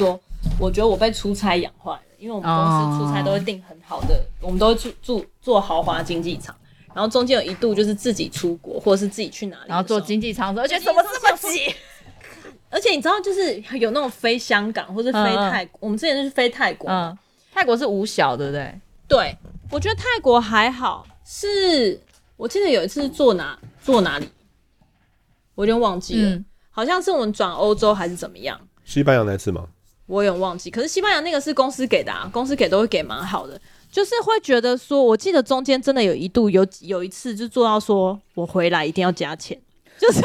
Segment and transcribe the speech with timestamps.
[0.00, 0.18] 说，
[0.58, 6.54] 我觉得我被出差养坏了，因为我们公司出差都会订很好的，哦、我们都会住住坐豪华经济舱，
[6.94, 11.74] 然后中间有一度就是自己出国或者是自己去哪里，然后坐经济舱而且怎么这么挤？
[12.70, 17.18] 而且你知道，就是有那种飞香港或是飞泰国，嗯、我们之前就是飞泰国，嗯，
[17.52, 18.72] 泰国是五小，对不对？
[19.06, 19.36] 对，
[19.70, 22.00] 我觉得泰国还好，是
[22.36, 24.28] 我记得有一次是坐哪坐哪里，
[25.56, 28.58] 我有点忘记了，嗯、好像是我们转欧洲还是怎么样？
[28.84, 29.66] 西班牙那次吗？
[30.10, 33.58] 我有点忘记，可是西班牙那个是公司给的啊，公司给都会给蛮好的，
[33.90, 39.58] 就是会觉得说，我记得中间真的有一度有有一次就做到说我回来一定要加钱，
[39.98, 40.20] 就是。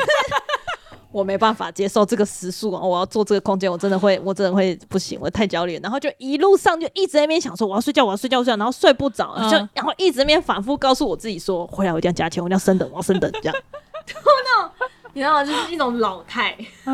[1.12, 5.80] 我没办法接受这个时速啊，我要做这个空间，我真的会，我真的会不行，我太焦虑。
[5.82, 13.56] 然后就一路上就一直在那边想说，我要睡觉，我要睡觉，睡觉，然后睡不着，嗯、就然后一直在那边反复告诉我自己说，回来我一定要加钱，我一定要升等，我要升等，这样。
[14.12, 14.72] 那种
[15.14, 15.45] 你知道吗？
[15.45, 16.54] 就是一种老态。
[16.84, 16.94] 嗯、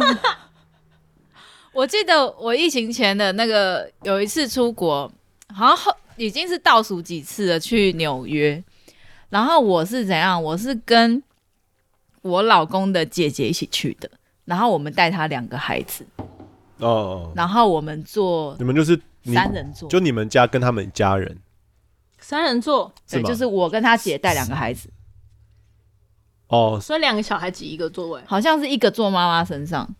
[1.73, 5.11] 我记得我疫情前的那个有一次出国，
[5.53, 8.63] 好像后已经是倒数几次了，去纽约。
[9.29, 10.41] 然后我是怎样？
[10.41, 11.21] 我是跟。
[12.23, 14.07] 我老公的姐姐一起去的，
[14.45, 16.05] 然后我们带他两个孩子，
[16.77, 21.35] 哦，然后我们坐，你们就是三人座，就你们家跟他们家人，
[22.19, 24.87] 三人座，对，就是我跟他姐带两个孩子，
[26.49, 29.95] 哦，所以两个小孩挤一个座位，好像是一个坐妈妈身上，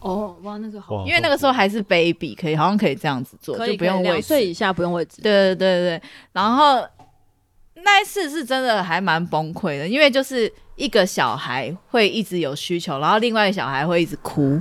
[0.00, 6.86] 哦，哇，那个好，因为那个时候还是 baby，可以好像可以这样子做，就不用位置，两岁以下不用位置，对对对对，然后
[7.74, 10.52] 那一次是真的还蛮崩溃的，因为就是。
[10.76, 14.58] 一个小孩会一直有需求，然后另外一个小孩会一直哭，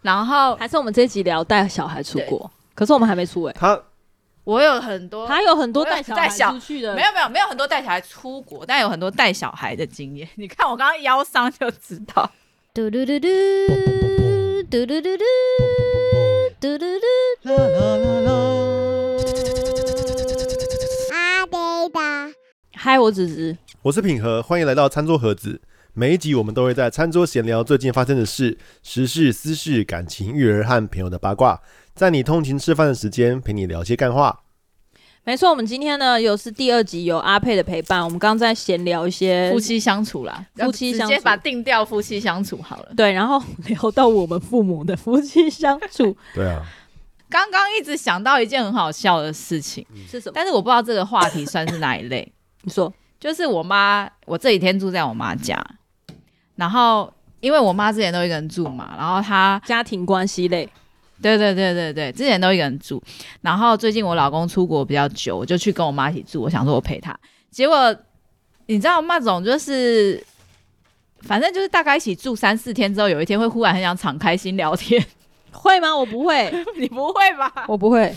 [0.00, 3.58] 然后还是我们这一集聊带小孩出国，可是我们还没出哎、欸。
[3.60, 3.78] 他，
[4.44, 10.26] 我有很多，他有很多带小孩出去的，没有没有没有很多带小孩出国，但有很多带小孩的经验。
[10.36, 12.30] 你看我刚刚腰伤就知道。
[12.76, 13.28] 嘟嘟嘟嘟
[14.68, 15.16] 嘟嘟嘟嘟
[16.60, 18.32] 嘟嘟嘟啦啦啦啦。
[21.12, 21.56] 阿呆
[21.88, 22.34] 的，
[22.72, 23.56] 嗨，我子子。
[23.82, 25.60] 我是品和，欢迎来到餐桌盒子。
[25.92, 31.62] 每一集我们都会在餐桌闲聊最近发生的事、时事、私事、感情、育儿和朋友的八卦，
[31.94, 34.40] 在你通勤吃饭的时间陪你聊些干话。
[35.24, 38.04] 没错，我们今天呢又是第二集，有阿佩的陪伴。
[38.04, 42.92] 我们刚刚在闲聊一些夫妻相处啦，夫妻相处，直接把定调夫妻相处好了。
[42.96, 46.16] 对，然后聊到我们父母的夫妻相处。
[46.34, 46.62] 对啊，
[47.28, 50.32] 刚刚一直想到一件很好笑的事情，嗯、是什么？
[50.34, 52.32] 但是我不知道这个话题算是哪一类。
[52.62, 52.92] 你说。
[53.20, 55.58] 就是我妈，我这几天住在我妈家，
[56.56, 57.10] 然后
[57.40, 60.68] 因为我妈之前都一个人住嘛，然后她家庭关系类，
[61.24, 63.02] 对对对对对，之前都一个人住，
[63.40, 67.18] 然后最近我老公出国比较久，我就去跟我妈一起住，我想说我陪她，
[67.50, 67.94] 结果
[68.66, 70.22] 你知道那种就是，
[71.22, 75.02] 反正就是大概一起住三四天之后，有一天会忽然很想敞开心聊天，
[75.50, 75.96] 会吗？
[75.96, 77.64] 我不会， 你不会吧？
[77.68, 78.14] 我不会，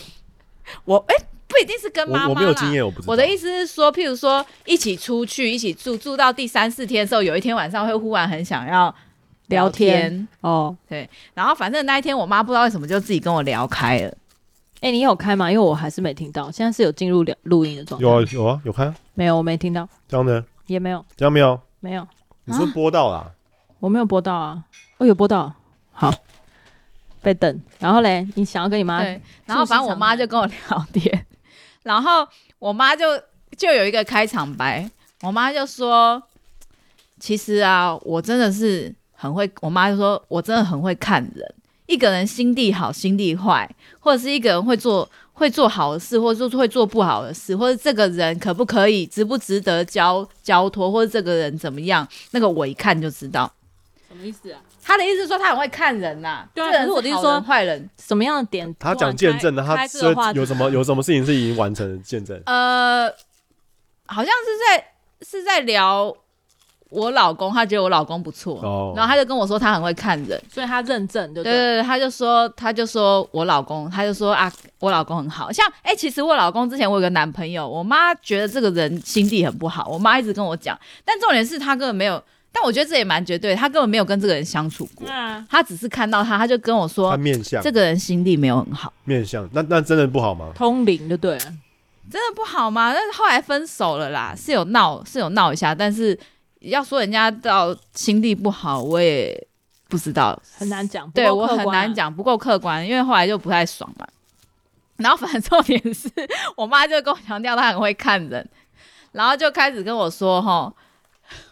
[0.85, 1.15] 我哎。
[1.15, 3.11] 欸不一定是跟妈妈，我，我没有经验，我不知道。
[3.13, 8.93] 我的意思是说，譬如说一起出去，一起住，住到第三四天的时候，有一天晚上会忽然很想要
[9.47, 11.09] 聊天，聊天哦，对。
[11.33, 14.07] 然后反正那一天我妈不知道为什么就自己跟我聊开了。
[14.79, 15.51] 哎、欸，你有开吗？
[15.51, 16.51] 因为我还是没听到。
[16.51, 18.07] 现在是有进入聊录音的状态。
[18.07, 18.93] 有啊，有啊，有开。
[19.15, 19.87] 没有，我没听到。
[20.07, 20.45] 这样呢？
[20.67, 21.03] 也没有。
[21.15, 21.59] 这样没有？
[21.79, 22.07] 没有。
[22.45, 23.31] 你是播到啦？
[23.79, 24.63] 我没有播到啊。
[24.97, 25.51] 我有播到。
[25.91, 26.13] 好。
[27.21, 27.61] 被等。
[27.79, 29.01] 然后嘞，你想要跟你妈？
[29.01, 29.19] 对。
[29.45, 31.25] 然后反正我妈就跟我聊天。
[31.83, 32.27] 然后
[32.59, 33.05] 我妈就
[33.57, 34.89] 就有一个开场白，
[35.21, 36.21] 我妈就说
[37.19, 41.55] ：“其实啊，我真的是很会。”我妈就说：“我真的很会看人，
[41.87, 43.69] 一个人心地好，心地坏，
[43.99, 53.51] 或者是一个人会做会做好的事，或者说会做不好的事，或者这个人可不可以，值不值得交交托，或者这个人怎么样，那个我一看就知道。”
[54.07, 54.61] 什么意思啊？
[54.81, 58.73] 他的意思说他很会看人呐，对啊，可是我的意思说坏人什么样的点？
[58.79, 62.41] 他讲见证的，他说有什么有什么事情是已经完成的见证？
[62.45, 63.09] 呃，
[64.05, 64.87] 好像是在
[65.27, 66.15] 是在聊
[66.89, 71.51] 我老公，他觉得我老公不错，哦，然后他就跟我说他很会看人，所以他认证，对对？
[71.53, 82.21] 对，他就说他就说我老公，他就说啊，我老公很好，像哎，其实我老公之前我有个男朋友，我妈觉得这个人心地很不好，我妈一直跟我讲，但重点是他根本没有。
[82.49, 84.87] 但我觉得这也蛮绝对，他根本没有跟这个人相处。
[84.95, 87.61] 过，啊、他只是看到他，他就跟我说，他面相。
[87.61, 90.49] 这个人心地没有很好，面相那那真的不好吗？
[90.55, 91.33] 通灵就对？
[91.33, 91.39] 了，
[92.09, 92.91] 真的不好吗？
[92.91, 96.17] 但是后来分手了啦，是有闹是有闹一下，但是
[96.69, 99.47] 要说人家到心地不好，我也
[99.87, 104.07] 不知道，很难讲，对我很难讲，不够客观，因为后来就不太爽嘛。
[104.97, 106.09] 然后反正重点是
[106.55, 108.47] 我妈就跟我强调她很会看人，
[109.11, 110.73] 然后就开始跟我说哈。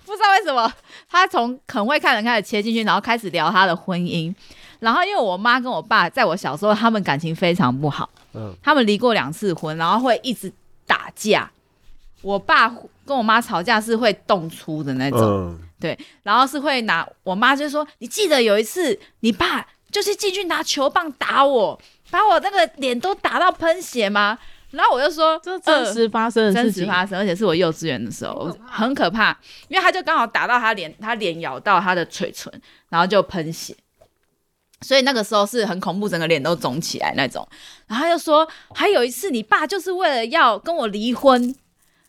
[0.06, 0.72] 不知道为什么，
[1.10, 4.34] 她从很会看人开始切进去，然后开始聊她的婚姻，
[4.80, 10.52] 然后因为我妈跟我爸在我小时候，他们感情非常不好，嗯，他们离过两次婚，然后会一直
[10.88, 11.52] 打架。
[12.22, 12.74] 我爸
[13.06, 21.80] 跟我妈吵架是会动粗的那种，嗯，对，然后是会拿我妈就说：“你记得有一次，你爸就是进去拿球棒打我，
[22.10, 24.38] 把我那个脸都打到喷血吗？”
[24.72, 29.30] 然后我就说：“这真实发生的真事情，实发生，而且是我幼稚园的时候，很可怕，
[29.70, 32.52] 因为他就刚好打到他脸，他脸咬到他的嘴唇，
[32.90, 33.74] 然后就喷血，
[34.82, 37.48] 所以那个时候是很恐怖，整个脸都肿起来那种。
[37.88, 41.56] 然后他就说，还有一次，你爸就是为了要跟我离婚，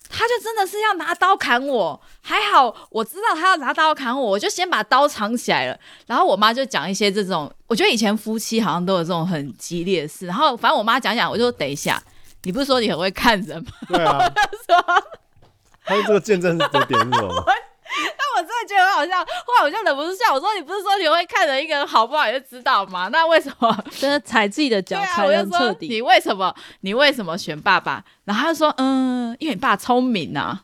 [0.08, 5.78] 他就真的是要拿刀砍我，还好我知道他要拿刀砍我，我就先把刀藏起来了。
[6.06, 10.26] 然后我妈就讲一些这种，我觉得以前夫妻好像都有这种很激烈的事。
[10.26, 12.02] 然后反正我妈讲讲，我就说等一下。
[12.46, 13.70] ”你不是说你很会看人吗？
[13.88, 14.18] 对啊，
[15.84, 17.44] 他说这个见证的点是什么？
[18.16, 20.32] 但我真的觉得很好笑，后来我就忍不住笑。
[20.34, 23.08] 我说你不是说你会看着一个人好不好，你就知道吗？
[23.12, 25.88] 那为什么 真的踩自己的脚踩的很彻底？
[25.88, 28.04] 你为什么你为什么选爸爸？
[28.24, 30.62] 然后他就说嗯，因为你爸聪明啊，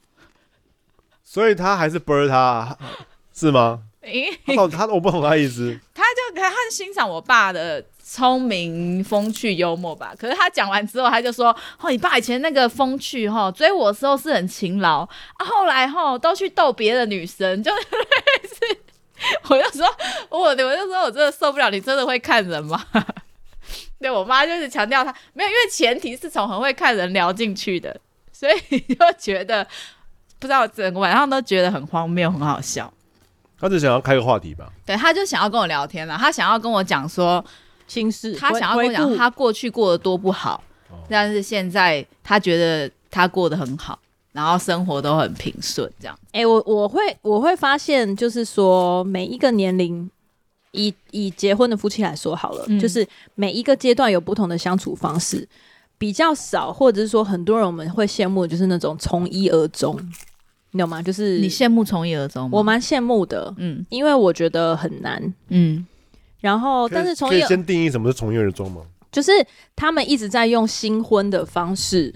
[1.24, 2.76] 所以他还是 bird 他
[3.34, 3.80] 是吗？
[4.46, 7.84] 他他我不懂他意思，他就他很欣赏我爸的。
[8.14, 10.12] 聪明、风趣、幽默吧。
[10.18, 11.46] 可是他讲完之后，他就说
[11.80, 17.82] ：“哦，你爸以前那个风趣，哈，追我的时候是很勤劳啊，后来哈都去逗别的女生，就类
[18.46, 18.78] 似。”
[19.48, 19.86] 我就说
[20.28, 22.84] ：“我我就说我真的受不了，你真的会看人吗？”
[23.98, 27.98] 对我妈就是强调他没有，因为前提是从很会看人聊进去的，
[28.30, 29.66] 所以就觉得
[30.38, 32.92] 不知道整个晚上都觉得很荒谬、很好笑。
[33.58, 34.70] 他只想要开个话题吧？
[34.84, 37.42] 对，他就想要跟我聊天了，他想要跟我讲说。
[37.92, 40.64] 心事，他想要跟我讲他过去过得多不好，
[41.10, 43.98] 但是现在他觉得他过得很好，
[44.32, 46.18] 然后生活都很平顺，这样。
[46.28, 50.10] 哎、欸，我我会我会发现，就是说每一个年龄，
[50.70, 55.46] 以以结婚的夫妻来说好了，嗯、就是每一个阶段有不同的相处方式，
[55.98, 59.94] 比较少，或者是说很多人我们会羡慕，就是那种从一而终，
[60.70, 61.02] 你懂吗？
[61.02, 62.50] 就是你羡慕从一而终吗？
[62.52, 65.86] 我蛮羡慕的，嗯，因为我觉得很难，嗯。
[66.42, 68.82] 然后，但是从可以先定义什么是从一而终吗？
[69.10, 69.30] 就是
[69.74, 72.14] 他们一直在用新婚的方式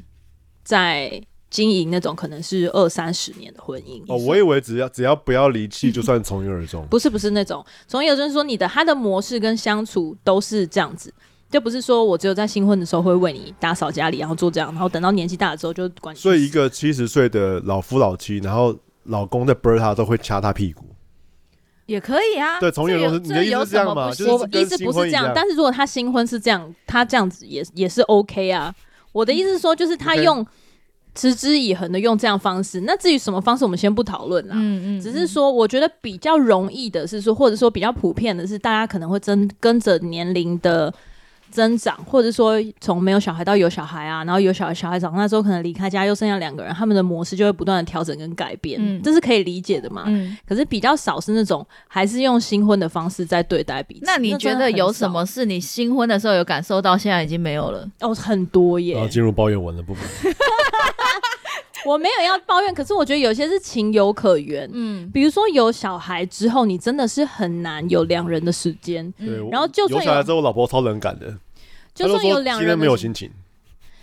[0.64, 4.02] 在经营那种可能是二三十年的婚姻。
[4.08, 6.84] 哦，我以为只要只要不要离弃 就算从一而终。
[6.90, 11.14] 不是不是那种从一而终，就是说你的他的模式跟相处都是这样子，
[11.48, 16.16] 就不是说我只有在新婚的时候会为你打扫家里，然后做这样，然后等到年纪大了之后就管。
[16.16, 20.84] 所以一个七十岁的老夫老妻，然后老公在 bird 他都会掐他屁股。
[21.86, 24.10] 也可以啊，对，从一而终，你的意思是这样吗？
[24.10, 28.74] 就是我意思不是这样，但是如果他新婚是这样，他这样子也也是 OK 啊。
[29.12, 30.46] 我的意思是说，就是他用
[31.14, 32.80] 持之以恒的用这样方式。
[32.82, 34.54] 那至于什么方式，我们先不讨论啦。
[34.58, 40.92] 嗯嗯，只是说，我觉得比较容易的是说，或者说比较普遍的是，大家可能会跟跟着年龄的。
[41.50, 50.04] 增长，或者说从没有小孩到有小孩啊，然后有小孩，小孩长大之后可能离开家，又剩下两个人，他们的模式就会不断的调整跟改变，嗯，这是可以理解的嘛。
[50.06, 54.02] 嗯，可是比较少是那种还是用新婚的方式在对待彼此。
[54.04, 57.88] 那你觉得有什么是你新婚的时候有感受到，现在已经没有了？
[58.00, 58.94] 哦，很多耶。
[58.94, 60.34] 然后进入抱怨文的部分。
[61.86, 64.68] 我没有要抱怨，可是我觉得有些是情有可原。
[64.72, 69.12] 嗯，比如说有小孩之后，你真的是很难有两人的时间。
[69.18, 71.34] 嗯，然后就算有，有小孩之后，我老婆超冷感的。
[71.94, 73.30] 就算有两人，今天没有心情。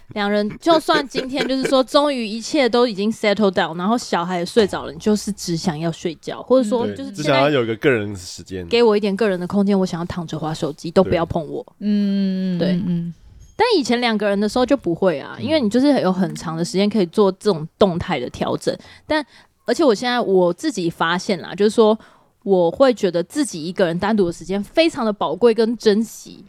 [0.10, 11.66] 两人就算今天就是说，终于一切都已经 settle down，然后小孩也睡着了，你就是只想要睡觉，或者说就是只想要有一个个人时间，给我一点个人的空间，我想要躺着滑手机，都不要碰我。
[11.80, 13.14] 嗯，对，嗯。
[13.56, 18.76] 但以前两个人的时候就不会啊，因为你就是有很长的时间可以做这种动态的调整。
[19.06, 19.26] 但
[19.66, 21.98] 而且我现在我自己发现啦，就是说
[22.44, 26.44] 我会觉得自己一个人单独的时间非常的宝贵跟珍惜。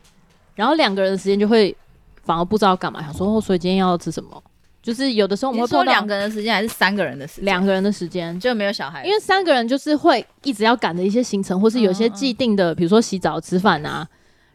[0.55, 1.77] 然后两个人的时间就会
[2.23, 4.43] 反而不知道干嘛，想说哦，所以今天要吃什么？
[4.83, 7.45] 就是有的时候我们会说两个人的时间还是三个人的时间？
[7.47, 14.07] 两个人的时间就没有小孩，因为三个人就是会一直要赶的一些行程，或是有些既定的，嗯嗯，比如说洗澡、吃饭啊，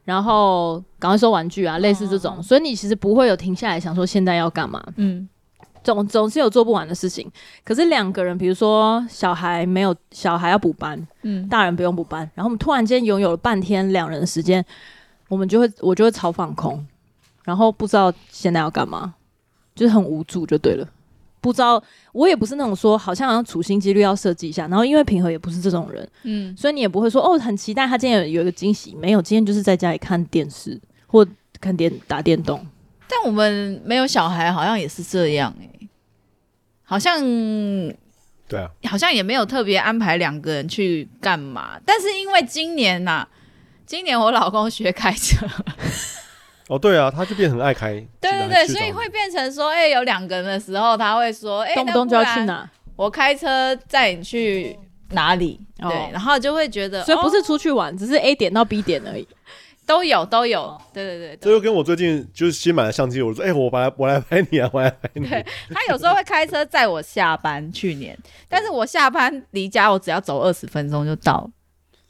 [0.09, 4.83] 然后赶快收玩具啊，类似这种，所以你其实不会有停下来想说现在要干嘛？
[4.95, 5.29] 嗯，
[5.83, 7.31] 总总是有做不完的事情。
[7.63, 14.65] 可是两个人，比如说小孩没有小孩要补班，嗯，大人不用补班，然后我们突然间拥有了半天两人的时间。
[15.27, 16.83] 我们就会，我就会超放空，
[17.43, 19.13] 然后不知道现在要干嘛，
[19.75, 20.87] 就是很无助就对了。
[21.41, 21.81] 不知道，
[22.11, 31.25] 我也不是那种说好像好像处心积虑要设计一下，然后因为平和也不是这种人，嗯，所以你也不会说哦，很期待他今天有有一个惊喜，没有，今天就是在家里看电视或
[31.59, 32.65] 看电打电动。
[33.07, 35.89] 但我们没有小孩，好像也是这样哎、欸，
[36.83, 37.19] 好像
[38.47, 41.79] 对啊，好像也没有特别安排两个人去干嘛。
[41.85, 43.29] 但是因为今年呐、啊。
[43.89, 45.47] 今年我老公学开车，
[46.69, 47.93] 哦，对啊，他就变很爱开。
[48.21, 52.69] 对对对，所以会变成说，哎、欸，有两个人的时候，他会说，哎、欸，动不动就要去哪？
[52.95, 54.77] 我开车载你去
[55.09, 55.59] 哪里？
[55.81, 59.27] 哦、对，然后就会觉得，所以不是出去玩，哦、只是 A 点到 B 点而已。
[59.87, 65.27] 都有都有，对对对，这就跟我最近就是新买的相机，我说，哎、欸，我来我来拍你啊，我来拍你。
[65.27, 68.15] 对， 他有时候会开车载我下班，去年，
[68.47, 71.49] 但是我下班离家我只要走二十分钟就到，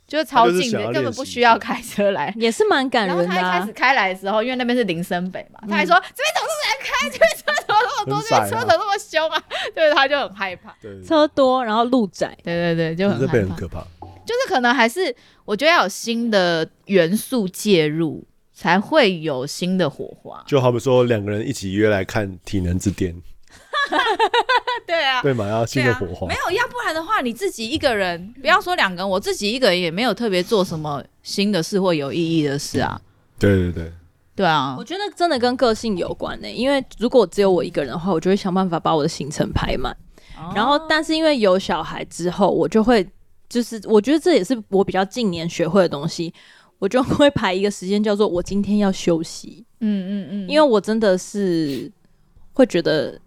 [0.09, 3.25] 就是超近的，根本不需要开车来，也是蛮感人的、啊。
[3.27, 9.43] 然后他一开始开来的时候，因为那边是林森北嘛，他还说、嗯、这边怎么这么难开，这边车怎么那么多，这边车怎么那么凶啊？
[9.73, 10.75] 对，他就很害怕，
[11.07, 13.79] 车多，然后路窄，对对对，就很害很可怕。
[14.25, 18.25] 就是可能还是我觉得要有新的元素介入。
[18.51, 23.13] 才会有新的火花，就好比说两个人一起约来看《体能之巅》，
[24.85, 26.27] 对啊，对嘛，要新的火花。
[26.27, 32.99] 啊、没有，要不然的话，你自己一个人，不要说两个人，我自己一个人也没有特别做什么新的事或有意义的事啊。
[33.37, 33.91] 对对对，
[34.35, 36.53] 对啊，我觉得真的跟个性有关呢、欸。
[36.53, 39.95] 因为如果只有我一个人的话，我就会想办法把我的行程排满。
[40.37, 43.07] 哦、然后，但是因为有小孩之后，我就会
[43.47, 46.33] 就是我觉得这也是我比较近年学会的东西。
[46.77, 49.65] 我就会排一个时间，叫做我今天要休息。
[49.81, 51.91] 嗯嗯嗯，因为我真的是
[52.53, 53.19] 会觉得，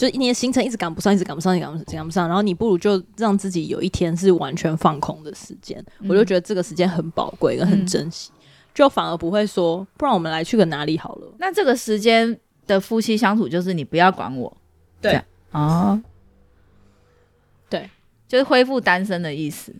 [0.00, 2.26] 就一年行程一直赶不上，一直赶不上，一直赶不上，赶不上。
[2.26, 5.78] 然后你不如就让自己有一天是完全放空的时间。
[5.98, 8.40] 嗯、我就觉得这个时间很宝贵，跟很珍惜，嗯、
[8.72, 11.34] 就反而不会说，不然我们来去个哪里好了。
[11.38, 12.34] 那这个时间
[12.66, 14.56] 的夫妻相处，就是你不要管我，
[15.02, 15.12] 对
[15.50, 16.02] 啊，哦、
[17.68, 17.90] 对，
[18.26, 19.70] 就是恢复单身的意思。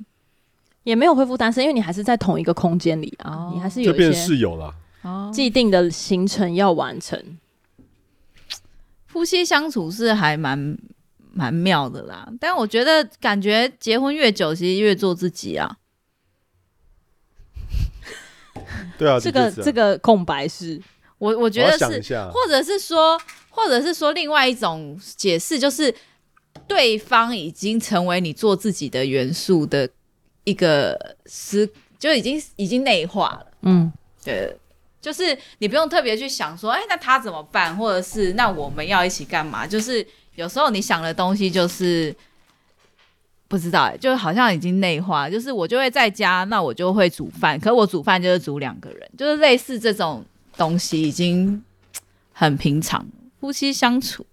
[0.83, 4.75] 也没有恢复单身，因为你还是在同一个空间里啊，哦、你还是有一些室友了，
[5.33, 7.19] 既定的行程要完成。
[9.21, 10.79] 哦、夫妻相处是还蛮
[11.33, 15.77] 蛮妙的啦，但我觉得感觉结婚越久，其实越做自己啊。
[18.97, 20.81] 对啊，这个这个空白是。
[21.19, 21.85] 我我觉得是，
[22.33, 25.95] 或者是说，或者是说另外一种解释，就是
[26.67, 29.91] 对方已经成为你做自己的元素的。
[30.45, 33.93] 一个思就已经已经内化了，嗯，
[34.25, 34.57] 对，
[35.01, 39.67] 就是你不用特别去想说，哎，那他怎么办，或者是那我们要一起干嘛？
[39.67, 42.15] 就是有时候你想的东西就是
[43.49, 50.25] 不知道，哎，就好像已经内化，就是我就会在家，那我就会煮饭，可我煮饭就是煮两个人，就是类似这种
[50.57, 51.63] 东西已经
[52.33, 53.07] 很平常，
[53.41, 54.25] 夫妻相处。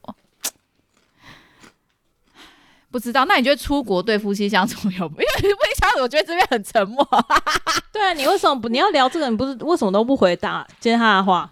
[2.89, 5.05] 不知道，那你觉得出国对夫妻相处有？
[5.05, 7.05] 因为夫妻相处，我觉得这边很沉默。
[7.91, 8.69] 对啊，你为什么不？
[8.69, 11.51] 你要聊这个，你不是为什么都不回答接他的话？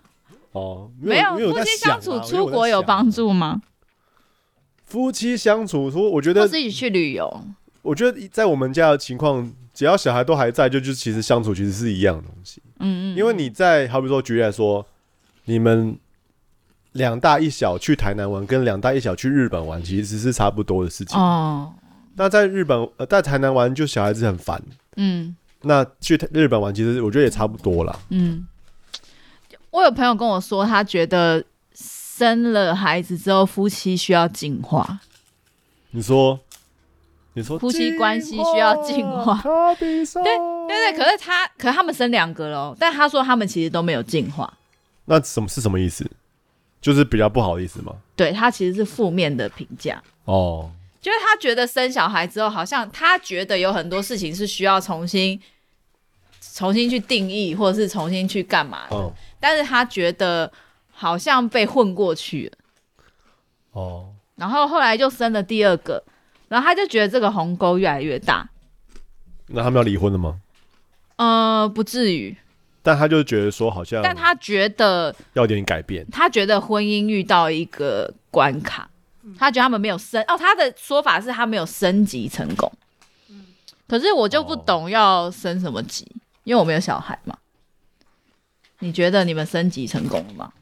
[0.53, 3.61] 哦，没有，没有夫妻相处出国有帮助吗？
[4.85, 7.43] 夫妻相处说，我觉得自己去旅游。
[7.81, 12.61] 我觉得在我们家的情况，只要小孩都还在，就就其实相处其实是一样的东西。
[12.79, 14.85] 嗯嗯，因为你在好比说举例来说，
[15.45, 15.97] 你们。
[16.95, 21.19] 两大一小去台南玩，跟两大一小去日本玩，其实是差不多的事情。
[21.19, 21.73] 哦，
[22.15, 24.61] 那在日本呃，在台南玩就小孩子很烦。
[24.95, 27.99] 嗯，那去日本玩，其实我觉得也差不多啦。
[28.09, 28.47] 嗯，
[29.71, 35.01] 我有朋友跟我说，他觉得生了孩子之后，夫妻需要进化。
[35.91, 36.39] 你说，
[37.33, 39.41] 你说夫妻关系需要进化？
[39.75, 44.53] 对对对，可是他，可是他们生两个喽，但他说他们其实都没有进化。
[45.03, 46.09] 那什么是什么意思？
[46.85, 47.95] 就是比较不好意思吗？
[48.15, 50.69] 对，他其实是负面的评价哦，
[51.01, 55.41] 就是他觉得生小孩之后，好像他觉得有很多事情是需要重新、
[56.53, 58.95] 重新去定义，或者是重新去干嘛的。
[58.95, 60.51] 哦，但是他觉得
[60.91, 62.57] 好像被混过去了。
[63.71, 66.03] 哦，然后后来就生了第二个，
[66.49, 68.47] 然后他就觉得这个鸿沟越来越大。
[69.47, 70.39] 那他们要离婚了吗？
[71.15, 72.37] 呃，不至于。
[72.85, 76.05] 但他就觉得说，好像，但他觉得要点改变。
[76.11, 78.87] 他觉得婚姻遇到一个关卡，
[79.39, 80.37] 他觉得他们没有升哦。
[80.37, 82.71] 他的说法是他没有升级成功。
[83.87, 86.05] 可是我就不懂要升什么级，
[86.43, 87.35] 因为我没有小孩嘛。
[88.79, 90.53] 你觉得你们升级成功了吗？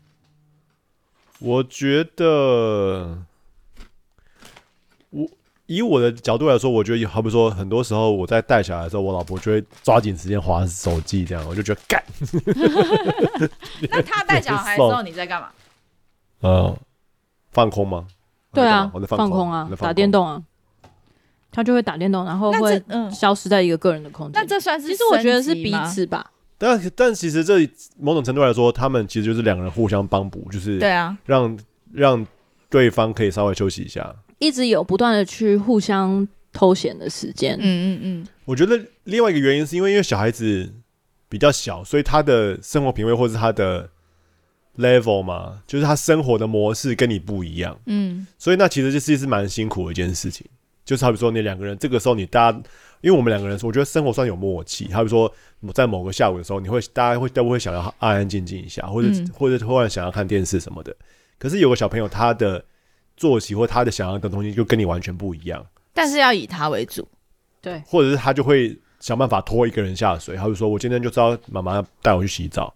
[1.39, 3.33] 我觉得我。
[5.65, 12.03] 以我的角度来说，我觉得好比说，很多时候我在带小孩的时候，我老婆就会抓紧时间划手机，这样我就觉得干。
[13.89, 15.48] 那他带小孩的时候，你在干嘛？
[16.41, 16.77] 呃，
[17.51, 18.08] 放空吗？
[18.53, 20.41] 对啊，我在放空啊，打电动啊。
[21.55, 24.41] 他就会打电动，然后会消失在一个个人的空间。
[24.41, 24.88] 那这算是？
[24.88, 26.32] 其实我觉得是彼此吧。
[26.58, 27.60] 但但其实这
[28.00, 31.55] 某种程度来说，他们其实就是两个人互相帮补，就是对啊，让
[31.91, 32.25] 让
[32.72, 34.15] 对方可以稍微休息一下。
[34.40, 37.56] 一直有不断的去互相偷闲的时间。
[37.60, 38.28] 嗯嗯嗯。
[38.46, 40.72] 我觉得另外一个原因是因为因为小孩子，
[41.30, 43.90] 比较小，所以他的生活品味或是他的
[44.78, 47.80] level 嘛，就是他生活的模式跟你不一样。
[47.86, 50.46] 嗯，所以那其实就是是蛮辛苦的一件事情。
[50.86, 52.58] 就是好比说，你两个人这个时候，你大家，
[53.00, 54.92] 因为我们两个人，我觉得生活算有默契。
[54.92, 55.34] 好比说，
[55.74, 60.94] 在某个下午的时候，你会大家会都会想要安安静静一下，或者、嗯、或者突然想要看电视什么的。
[61.40, 62.62] 可是有个小朋友，他的
[63.15, 65.65] 作息或他的想要的东西就跟你完全不一样。
[65.93, 67.08] 但是要以他为主，
[67.62, 70.36] 对，或者是他就会想办法拖一个人下水。
[70.36, 72.74] 他就说，我今天就知道妈妈带我去洗澡，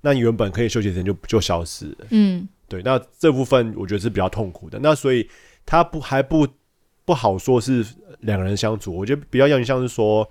[0.00, 2.06] 那你原本可以休息的时间就就消失了。
[2.10, 4.78] 嗯，对，那这部分我觉得是比较痛苦的。
[4.80, 5.28] 那所以
[5.64, 6.46] 他不还不。
[7.04, 7.82] 不好说是
[8.20, 10.30] 两个人相处，我觉得比较像像是说，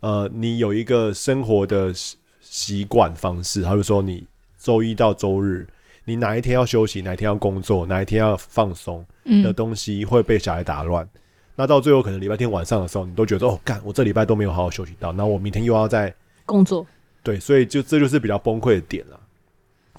[0.00, 1.92] 呃，你有一个生活的
[2.40, 4.26] 习惯方式，他就说你
[4.58, 5.64] 周一到周日，
[6.06, 9.04] 你哪一天要休息，哪一天要工作，哪一天要放松
[9.42, 11.04] 的东西会被小孩打乱。
[11.04, 11.20] 嗯、
[11.56, 16.14] 那到最后可能礼拜天晚上的时候，你都觉得哦，干，我这礼拜都没有好好休息到，那我明天又要在
[16.46, 16.86] 工作。
[17.22, 19.20] 对，所以就这就是比较崩溃的点了。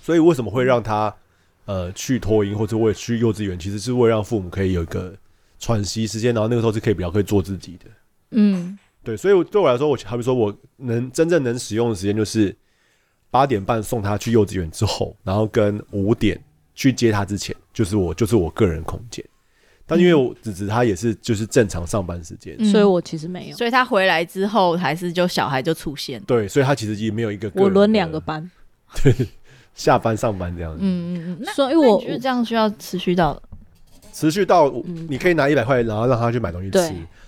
[0.01, 1.13] 所以为什么会让他
[1.65, 5.13] 呃去托婴或者为去幼稚园，其实是为了让父母可以有一个。
[5.59, 7.85] 喘息时间，然后那个时候是可以比较可以做自己的，
[8.29, 12.55] 嗯，对，所以对我来说，我好比说我能真正能使用的时间就是
[13.37, 16.41] 八点半送他去幼稚园之后，然后跟五点
[16.73, 19.23] 去接他之前，就是我就是我个人空间。
[19.85, 28.49] 但因为我子子他也是就是正常上班时间，嗯，所以我其实没有，所以他回来之后还是就小孩就出现，对，所以他其实也没有一个个我轮两个班，
[29.03, 29.13] 对，
[29.75, 33.39] 下班上班这样子，嗯嗯嗯，那所以我觉得这样需要持续到。
[34.13, 34.73] 持续到
[35.07, 36.79] 你可以拿一百块，然后让他去买东西吃，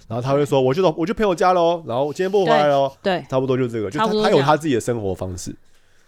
[0.07, 5.55] 然后他会说：“我就我就陪我家喽，然后今天不回来喽。”对，差不多就这个，就他他有他自己的生活方式。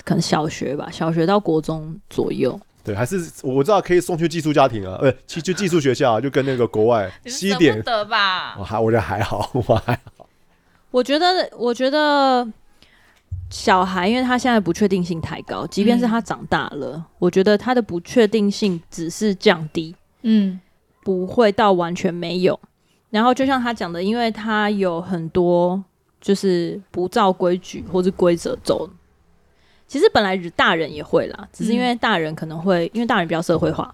[0.04, 2.60] 可能小学吧，小学到国中左右。
[2.84, 8.56] 对，还是我知道可以送去寄宿家庭啊，呃，去去寄宿学校，啊就跟那个国外西点得吧。
[8.58, 10.28] 我还我觉得还好，我还好。
[10.90, 12.48] 我觉得我觉得
[13.50, 19.96] 小孩，因为他现在不确定性太高，即便是他长大了，我觉得他的不确定性只是降低。
[20.24, 20.60] 嗯。
[21.04, 22.60] 不会到完全没有，
[23.10, 25.84] 然后就像他讲的，因为他有很多
[26.20, 28.88] 就是不照规矩或是规则走。
[29.92, 33.94] 其实本来大人也会啦，只是因为大人可能会，因为大人比较社会化，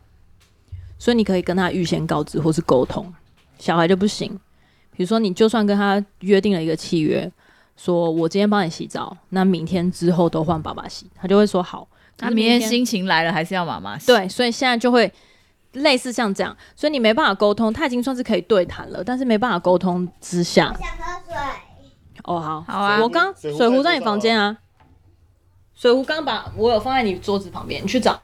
[0.99, 3.11] 所以你可以跟他预先告知或是沟通。
[3.57, 4.29] 小孩就不行，
[4.95, 7.27] 比如说你就算跟他约定了一个契约，
[7.75, 11.87] 说我今天帮你洗澡，那明天之后都换爸爸洗，他就会说好。
[12.19, 14.05] 那明天心情来了还是要妈妈洗。
[14.05, 15.11] 对，所以现在就会。
[15.73, 20.73] 类似像这样，所以你没办法沟通，他已经算是可以对谈了，但是没办法沟通之下。
[20.73, 21.35] 我想喝水。
[22.23, 22.99] 哦，好，好啊。
[23.03, 24.57] 我刚水壶在你房间啊，
[25.77, 28.19] 水壶刚把我有放在你桌子旁边，你去找。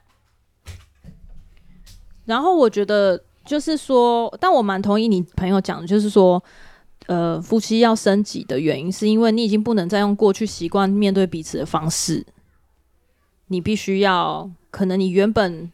[2.25, 6.43] 然后我觉得就是说，但我蛮同意你朋友讲的，就是说，
[7.05, 12.25] 呃，夫妻要升级的原因，是因为你已经不能再用过去习惯面对彼此的方式，
[13.49, 15.71] 你必须要，可能你原本。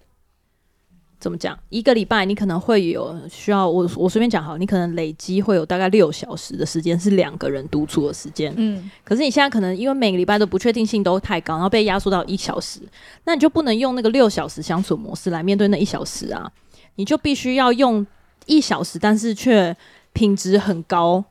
[1.19, 1.57] 怎么讲？
[1.67, 8.53] 一个礼拜你可能会有需要我我随便讲好，你可能累积会有大概六小时的时间是两个人独处的时间。
[8.55, 12.79] 嗯，可是你现在可能因为每个礼拜的不确定性都太高，然后被压缩到一小时，
[13.25, 16.49] 那你就不能用那个六小时相处模式来面对那一小时啊！
[16.95, 18.05] 你就必须要用
[18.45, 19.75] 一小时，但是却
[20.13, 21.21] 品质很高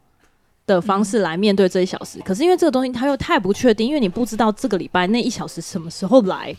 [0.66, 2.18] 的方式来面对这一小时。
[2.18, 6.54] 嗯，可是因为这个东西它又太不确定，因为你不知道这个礼拜那一小时什么时候来。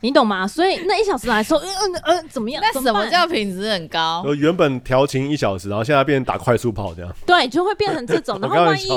[0.00, 0.46] 你懂吗？
[0.46, 2.62] 所以那一小时来说，嗯嗯嗯，怎么样？
[2.62, 4.24] 那什么叫品质很高？
[4.34, 7.12] 原本调情一小时，然后现在变成打快速跑这样。
[7.24, 8.38] 对，就会变成这种。
[8.42, 8.88] 然后万一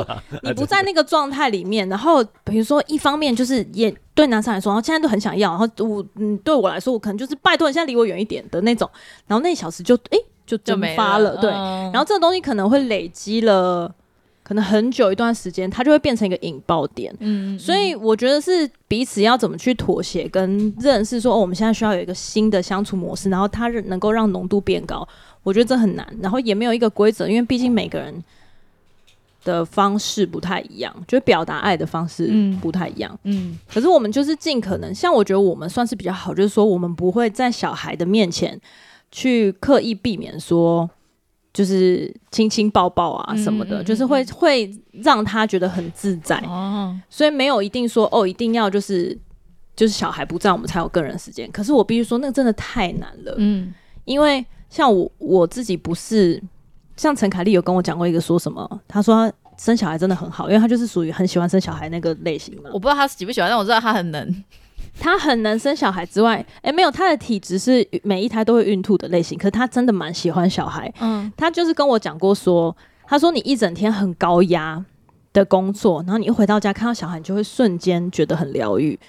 [0.42, 8.90] 你不在那个状态里面，然后比如说一方面就是也对男生来说，然后现在都很想要，然后我嗯对我来说，我可能就是拜托你现在离我远一点的那种。
[9.26, 11.50] 然后那一小时就哎、欸、就蒸发了，了对。
[11.50, 13.94] 然后这个东西可能会累积了。
[14.50, 17.16] 可能很久一段时间，它就会变成一个引爆点。
[17.20, 25.08] 嗯，所以我觉得是彼此要怎么去妥协跟认识说，说哦，我们现在需要有一个新的相处模式，然后它能够让浓度变高。
[25.44, 28.24] 我觉得这很难，然后也没有一个规则，因为毕竟每个人
[29.44, 33.16] 的方式不太一样，就是表达爱的方式不太一样。
[33.26, 38.60] 嗯，嗯，可是我们就是尽可能，像我觉得我们算是比较好，就是说我们不会在小孩的面前
[39.12, 40.90] 去刻意避免说。
[41.52, 49.18] 就是亲亲抱抱啊什么的，嗯嗯嗯，就是会会让他觉得很自在哦，所以没有一定说哦，一定要就是
[49.76, 51.50] 就是小孩不在我们才有个人时间。
[51.52, 53.74] 可是我必须说，那个真的太难了，嗯，
[54.06, 56.42] 因为像我我自己不是
[56.96, 62.70] 像陈凯丽有跟我讲过一个说什么，他说他生小孩真的很好，因为他就是属于很喜欢生小孩那个类型嘛。
[62.72, 64.44] 我不知道他喜不喜欢，但我知道他很能。
[65.00, 70.94] 他很能生小孩之外，哎、欸，没有他的体质是每一胎都会孕吐的类型，可是他真的蛮喜欢小孩。
[71.00, 72.76] 嗯，他就是跟我讲过说，
[73.08, 74.84] 他说你一整天很高压，
[75.32, 79.00] 的工作，然后你一回到家看到小孩，你就会瞬间觉得很疗愈。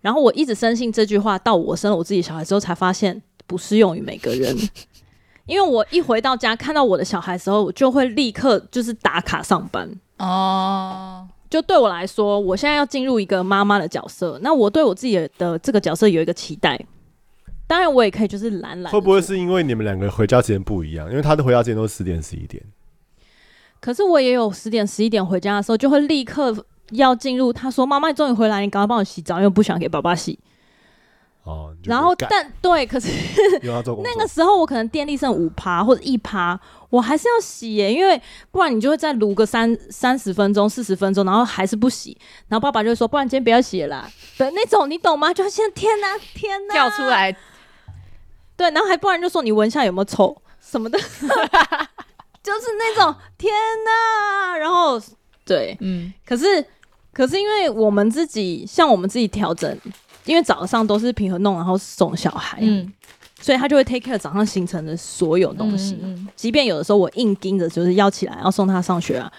[0.00, 4.56] 然后我一直深信这句话，到我生了我自己小孩之后，才发现不适用于每个人。
[5.46, 11.28] 因为我一回到家看到我的小孩的时候，我就会立刻就是打卡上班哦。
[11.50, 16.78] 就对我来说，我现在要进入一个妈妈的角色，那我对我自己的这个角色有一个期待。
[17.66, 18.92] 当然，我也可以就是懒懒。
[18.92, 21.08] 会不会是因为你们两个回家时间不一样？
[21.10, 22.62] 因为他的回家时间都是十点十一点。
[23.80, 26.54] 可是我也有十点十一点回家的时候，就会立刻
[26.90, 27.52] 要进入。
[27.52, 30.38] 他说：“妈妈，你终于回来，你赶快帮我洗澡，因为不想给爸爸洗。”
[31.44, 31.74] 哦。
[31.84, 33.08] 然后，但对，可是
[34.02, 36.58] 那个时候我可能电力剩五趴或者一趴。
[36.90, 38.20] 我还是要洗耶，因为
[38.52, 45.34] 不然你就会再撸个三三十分钟、四十分钟，然后还是不洗，然后爸爸就会说：“不然今天不要洗了啦。”对，那种你懂吗？
[45.34, 47.36] 就现在天哪，天哪，跳出来，
[48.56, 50.96] 对，然后还不然就说你闻一下有没有臭什么的，
[52.44, 53.52] 就是那种天
[53.84, 55.02] 哪，然后
[55.44, 56.64] 对，嗯，可是
[57.12, 59.76] 可是因为我们自己像我们自己调整，
[60.24, 62.92] 因为早上都是平和弄，然后送小孩，嗯。
[63.40, 69.30] 所以他就会 take care 早上行程的所有东西，嗯嗯，即便有的时候我硬盯着，就是要起来要送他上学啊，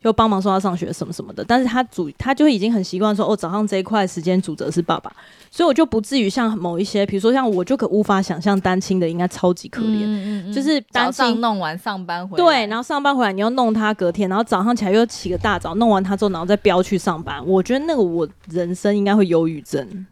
[0.00, 1.44] 又帮忙送他上学什么什么的。
[1.44, 5.14] 但是他主他就已经很习惯说，哦，早上这一块时间主责是爸爸，
[5.48, 17.40] 所以我就不至于像某一些，比如说像我就可无法想象单亲的应该超级可怜，就是单亲弄完上班回来，对，然后上班回来你要弄他隔天，然后早上起来又起个大早弄完他之后，然后再飙去上班。
[17.46, 20.04] 我觉得那个我人生应该会忧郁症，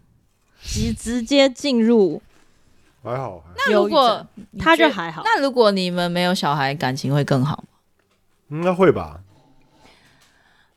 [0.63, 2.21] 直直接进入。
[3.03, 4.27] 还好，那如果
[4.59, 7.65] 他就还好，那如果你们没有小孩，感情会更好吗？
[8.51, 9.21] 应该会吧。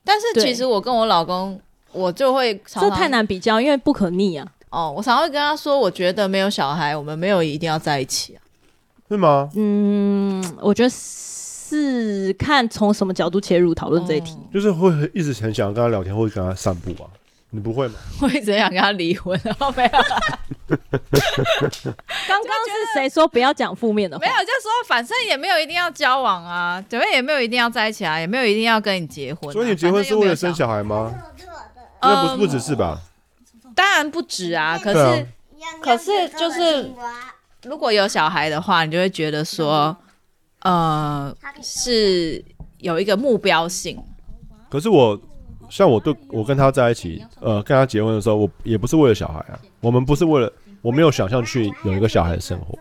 [0.05, 1.59] 但是其实我跟我老公，
[1.91, 4.47] 我就会常常这太难比较，因为不可逆啊。
[4.69, 8.41] 哦，我常会跟他说，我觉得没有小孩，我们没有一定要在一起啊。
[9.09, 9.49] 是吗？
[9.55, 17.09] 嗯，我觉得是看从什么角度切入讨论这一题，嗯，就是会一直很想跟他聊天，或者跟他散步啊。
[17.55, 17.93] 你不会吗？
[18.19, 19.89] 我一直想跟他离婚，然后没有。
[20.73, 24.25] 刚刚是谁说不要讲负面的话？
[24.25, 29.53] 没有，就说反正也没有一定要交往啊，对，也没有一定要在一起啊，也没有一定要跟你结婚啊。
[29.53, 31.13] 所以你结婚是为了生小孩吗？
[32.01, 32.99] 那不不只是吧？
[33.75, 35.27] 当然不止啊，可是
[35.79, 36.91] 可是就是
[37.65, 39.95] 如果有小孩的话，你就会觉得说，
[40.61, 42.43] 呃，是
[42.79, 44.03] 有一个目标性。
[44.71, 45.21] 可是我。
[45.73, 52.77] 像我对我跟他在一起，呃，跟他结婚的时候，我也不是为了小孩啊，我们不是为了，我没有想象去有一个小孩的生活，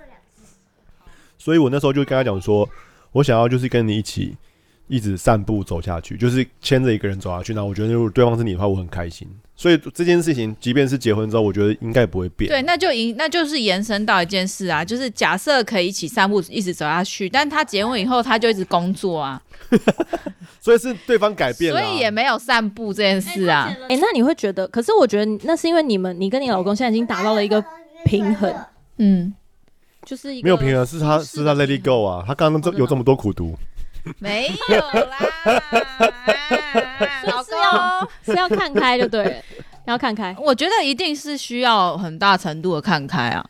[1.39, 2.69] 所以我那时候就跟他讲说，
[3.13, 4.37] 我想要就是跟你一起
[4.93, 7.55] 一直散步走下去，就是牵着一个人走下去。
[7.55, 9.27] 那我觉得如果对方是你的话，我很开心。
[9.57, 12.51] 所以这件事情，即便是结婚之后，我觉得应该不会变。
[12.51, 19.41] 对，那就延那就是延伸到一件事啊，就是假设可以一起散步一直走下去，但他结婚以后他就一直工作啊。
[20.61, 23.75] 所以是对方改变了，所以也没有散步这件事啊。
[23.89, 24.69] 哎、欸，那你会觉得？
[24.69, 27.65] 可是我觉得那是因为你们，你跟你老公现在已经达到了一个
[28.05, 28.55] 平衡，
[28.99, 29.33] 嗯，
[30.05, 32.23] 就是一个没有平衡，是他是他 let it go 啊。
[32.27, 33.57] 他刚刚这有这么多苦读，
[34.19, 35.17] 没有啦，
[37.27, 39.33] 老公是要是要看开就对了，
[39.87, 40.35] 要看开。
[40.39, 43.45] 我觉得一定是需要很大程度的看开啊。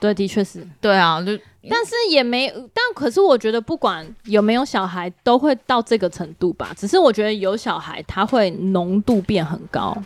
[0.00, 1.38] 对，的确是，对啊，就。
[1.70, 6.74] 但是也没，但可是我觉得不管有没有小孩，都会到这个程度吧。
[6.76, 9.96] 只是我觉得有小孩，他会浓度变很高。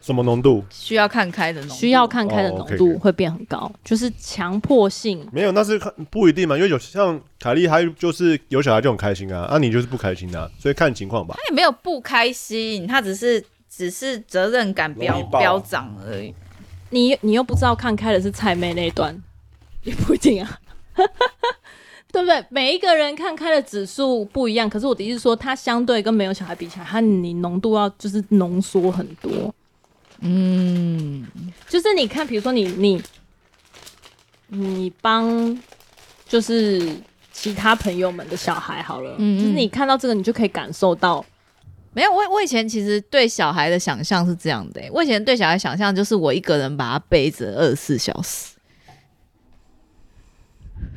[0.00, 0.64] 什么浓度？
[0.70, 1.74] 需要看开的浓度。
[1.74, 3.90] 需要看开的浓度会变很高，哦、okay, okay.
[3.90, 5.26] 就是强迫性。
[5.32, 6.56] 没有，那是看不一定嘛。
[6.56, 11.34] 因为有像凯莉，她就是有小孩就很开心啊，啊，你就是不开心啊，所以看情况吧。
[11.36, 16.34] 她也没有不开心，她只是只是责任感飙飙涨而已。
[16.90, 19.16] 你你又不知道看开的是蔡妹那一段，
[19.84, 20.58] 也不一定啊。
[22.12, 22.44] 对不对？
[22.48, 29.54] 每一个人看开的指数不一样，可是我的意思是说，它相对跟没有小孩比起来，它你浓度要就是浓缩很多。
[30.20, 31.26] 嗯，
[31.68, 33.02] 就是你看，比如说你你
[34.48, 35.58] 你帮
[36.28, 36.96] 就是
[37.32, 41.24] 其他朋友们的小孩好了，嗯，就是你看到这个，你就可以感受到。
[41.92, 48.54] 没有，我我以前其实对小孩的想象是这样的，我以前对小孩想象就是我一个人把他背着二十四小时。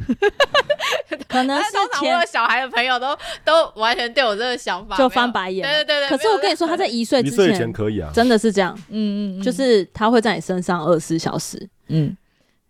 [1.27, 5.67] 可能是前我小孩的朋友都都完全对我这个想法就翻白眼。
[5.67, 8.77] 对对对，可是我跟你说，他在一岁之前可以啊，真的是这样。
[8.89, 11.69] 嗯嗯，就是他会在你身上二十四小时。
[11.87, 12.15] 嗯，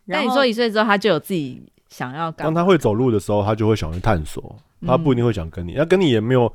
[0.07, 2.45] 但你说一岁之后，他就有自己想要干。
[2.45, 4.55] 当他会走路的时候，他就会想去探索。
[4.85, 6.53] 他不一定会想跟你，那跟你也没有，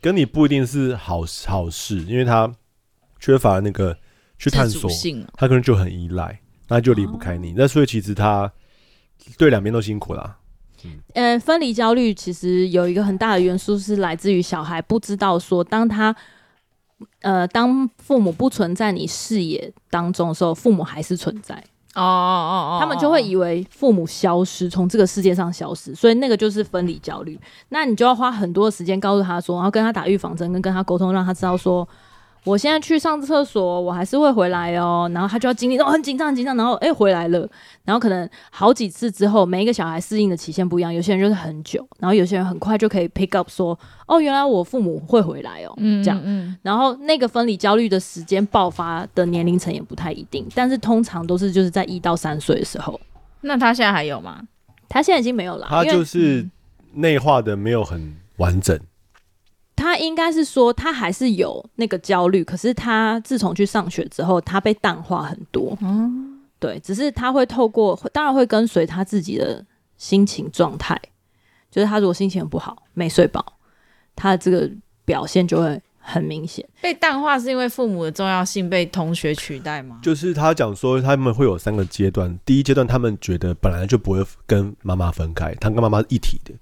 [0.00, 2.50] 跟你不一定是好好事，因为他
[3.20, 3.96] 缺乏那个
[4.38, 7.54] 去探索性，他可能就很依赖，那就离不开你。
[7.56, 8.50] 那所以其实他。
[9.36, 10.36] 对，两边都辛苦啦。
[10.84, 16.14] 嗯，呃，分离焦虑其实有一个很大的元素是来自于小孩不知道说，当他
[17.22, 21.54] 呃，当父母不存在你视野当中的时候，父母还是存在。
[21.94, 27.38] 哦哦哦哦，他们就会以为父母消失，从这个世界上消失，所以那个就是分离焦虑。
[27.70, 31.88] 那你就要花很多的时间告诉他说，然后跟他打预防针，跟跟他沟通，让他知道说。
[32.46, 35.10] 我现在去上厕所，我还是会回来哦。
[35.12, 36.56] 然后他就要经历，哦，很紧张，很紧张。
[36.56, 37.46] 然后哎、欸，回来了。
[37.84, 40.94] 然后可能好几次之后，每一个小孩适应的期限不一样。
[40.94, 45.74] 有些人就是很久，然后有些人很快就可以 pick up 说，哦，原来我父母会回来哦。
[45.78, 46.20] 嗯，这样。
[46.22, 46.56] 嗯。
[46.62, 53.00] 然后那个分离焦虑的时间爆发的年龄层也不太一定，但是通常都是就是在一到三岁的时候。
[53.40, 54.40] 那他现在还有吗？
[54.88, 55.66] 他现在已经没有了。
[55.68, 56.48] 他就是
[56.92, 58.78] 内化的没有很完整。
[59.76, 65.76] 他应该是说，他还是有那个焦虑，可是他自从去上学之后，他被淡化很多。
[65.82, 69.64] 嗯，对，只是他会透过，当然会跟随他自己的
[69.98, 70.98] 心情状态。
[71.70, 73.44] 就是他如果心情不好，没睡饱，
[74.14, 74.70] 他的这个
[75.04, 76.66] 表现就会很明显。
[76.80, 79.98] 被淡化是因为父母的重要性被同学取代吗？
[80.02, 82.38] 就是他讲说，他们会有三个阶段。
[82.46, 86.54] 第一阶段，他们觉得本来就不会跟妈妈分开，他跟妈妈是一体的。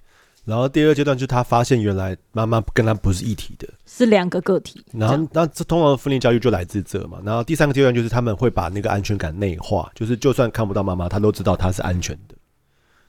[0.45, 4.85] 然后第二阶段就是他发现原来妈妈跟他不是一体的，是两个个体。
[4.93, 7.19] 然后那这通常分离焦虑就来自这嘛。
[7.25, 12.35] 然后第三个阶段就是他们会把那个安全感内化，就是就算看不到妈妈，他都知道他是安全的。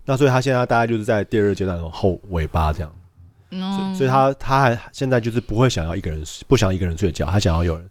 [0.06, 2.96] 那所以他现在大概就是在第二阶段的后尾巴这样。
[3.52, 7.90] 嗯，所以他他还现在就是不会想要一个人，不想一个人睡觉，他想要有人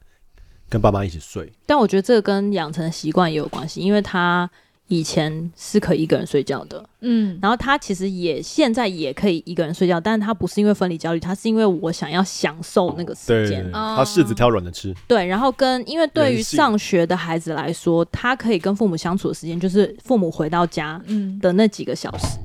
[0.70, 1.52] 跟爸妈一起睡。
[1.66, 4.50] 但我觉得这个跟养成习惯也有关系，因为他。
[4.88, 21.01] 以前是可以一个人睡觉的，嗯，然后他其实也现在也可以一个人睡觉，但是他不是因为分离焦虑，他是因为我想要享受那个时间，他柿子挑软的吃，对，然后跟因为对于上学的孩子来说，他可以跟父母相处的时间就是父母回到家
[21.40, 22.38] 的那几个小时，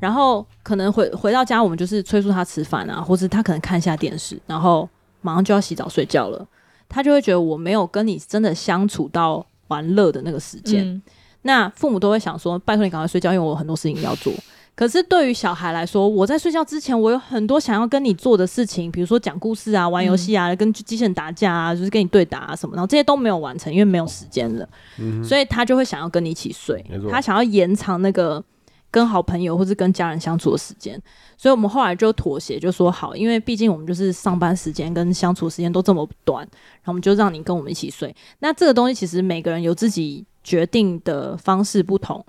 [0.00, 4.88] 然后可能回回到家我们就是催促他吃饭啊，或是他可能看一下电视，然后
[5.20, 6.44] 马上就要洗澡睡觉了，
[6.88, 10.84] 他就会觉得我没有跟你真的相处到玩乐的那个时间。
[10.84, 11.00] 嗯
[11.46, 14.32] 那父母都会想说：“拜托你赶快睡觉，因为我有很多事情要做。”
[14.74, 24.68] 可是对于小孩来说，我在睡觉之前，我有很多想要跟你做的事情，比如说讲故事啊、玩游戏啊、嗯、跟机器人打架啊，就是跟你对打啊什么，然后这些都没有完成，因为没有时间了。
[24.98, 28.42] 嗯、所以他就会想要跟你一起睡，他想要延长那个
[28.90, 31.00] 跟好朋友或是跟家人相处的时间。
[31.36, 38.12] 所以我们后来就妥协，就说好，因为毕竟我们就是上班时间跟相处时间都这么短，然后我们就让你跟我们一起睡。
[38.40, 40.26] 那这个东西其实每个人有自己。
[40.44, 42.22] 决定的方式不同，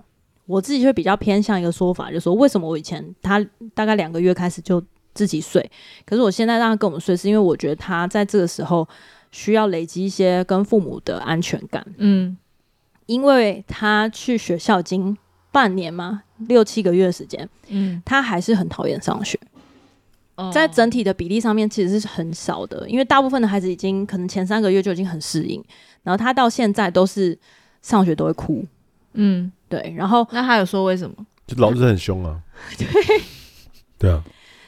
[0.46, 5.70] 我自己会比较偏向一个说法，就是说为什么我以前他大概两个月开始就自己睡，
[6.06, 8.88] 可是我现在让他跟我们睡，是因为我觉得他在这个时候
[9.30, 11.86] 需要累积一些跟父母的安全感。
[11.98, 12.34] 嗯，
[13.04, 15.14] 因为他去学校已经
[15.52, 19.38] 半年嘛，六七个月的时间，嗯，他还是很讨厌上学。
[20.36, 25.62] 哦，在整体的比例上面其实是很少的，因为大部分的孩子已经可能前三个月就已经很适应，
[26.02, 27.38] 然后他到现在都是。
[27.86, 28.64] 上学都会哭，
[29.12, 31.14] 嗯，对，然后那他有说为什么？
[31.46, 32.40] 就老师很凶啊，
[32.76, 32.86] 对，
[33.96, 34.20] 对啊，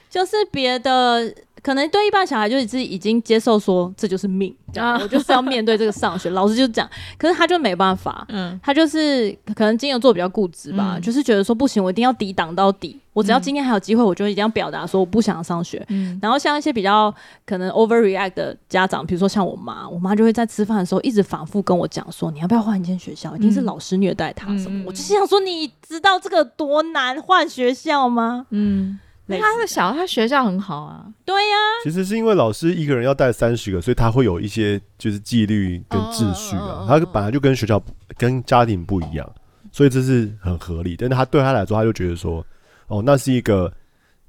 [0.09, 1.35] 就是别的。
[1.69, 6.31] 可能对一般小孩就是自己已经接受说，这就是命，啊，我就是要面对这个上学。
[6.33, 12.99] 老师就讲，可是他就没办法，嗯，他就是可能金牛座比较固执吧，嗯，就是觉得说不行，我一定要抵挡到底。
[13.13, 15.85] 我只要今天还有机会，我就一定要表达说我不想上学。
[15.91, 23.37] 嗯，然后像一些比较可能 overreact 的家长，比如说像我妈，我妈就会在吃饭的时候一直反复跟我讲说，你要不要换一间学校？
[23.37, 24.83] 一定是老师虐待他什么？
[24.83, 28.47] 嗯，我就想说，你知道这个多难换学校吗？
[28.49, 28.99] 嗯。
[29.37, 31.05] 他的小，他学校很好啊。
[31.25, 36.87] 对呀、啊，其实是因为老师一个人要带三十个，所以他会有一些就是纪律跟秩序啊。
[36.89, 37.83] 他本来就跟学校、
[38.17, 39.31] 跟家庭不一样，
[39.71, 40.97] 所以这是很合理。
[40.97, 42.43] 但是他对他来说，他就觉得说，
[42.87, 43.71] 哦，那是一个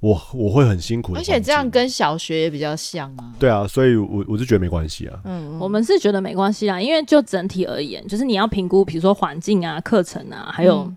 [0.01, 3.31] 我我会很辛苦的，而且这样跟小学也比较像啊。
[3.39, 5.19] 对啊，所以我我是觉得没关系啊。
[5.23, 10.91] 嗯，我们是觉得没关系啊，因为就整体而言，就是你要评估，比如说环境啊、课程啊，还有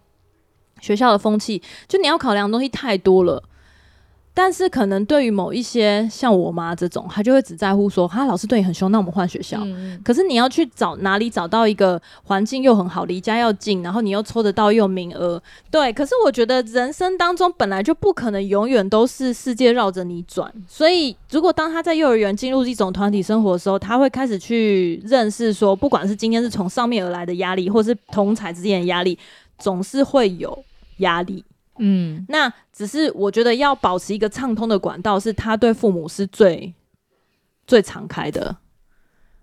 [0.81, 3.41] 学校的风气，就你要考量的东西太多了。
[4.35, 9.59] 但是可能对于某一些像我妈这种，她就会只在乎说，哈，老师对你很凶，那我们换学校。
[9.63, 10.01] 嗯。
[10.03, 15.41] 可是你要去找哪里找到一个环境又很好，离家又近，然后你又抽得到又有名额，
[15.71, 15.93] 对。
[15.93, 29.19] 可是我觉得人生当中本来就不可能永远都是世界绕着你转，所以如果当他在幼儿园进入一种团体生活的时候，他会开始去认识说，不管是今天是从上面而来的压力，或是同才之间的压力，
[29.59, 30.65] 总是会有
[30.99, 31.45] 压力。
[31.79, 36.75] 嗯，那只是我觉得要保持一个畅通的管道，是他对父母是最
[37.67, 38.57] 最敞开的。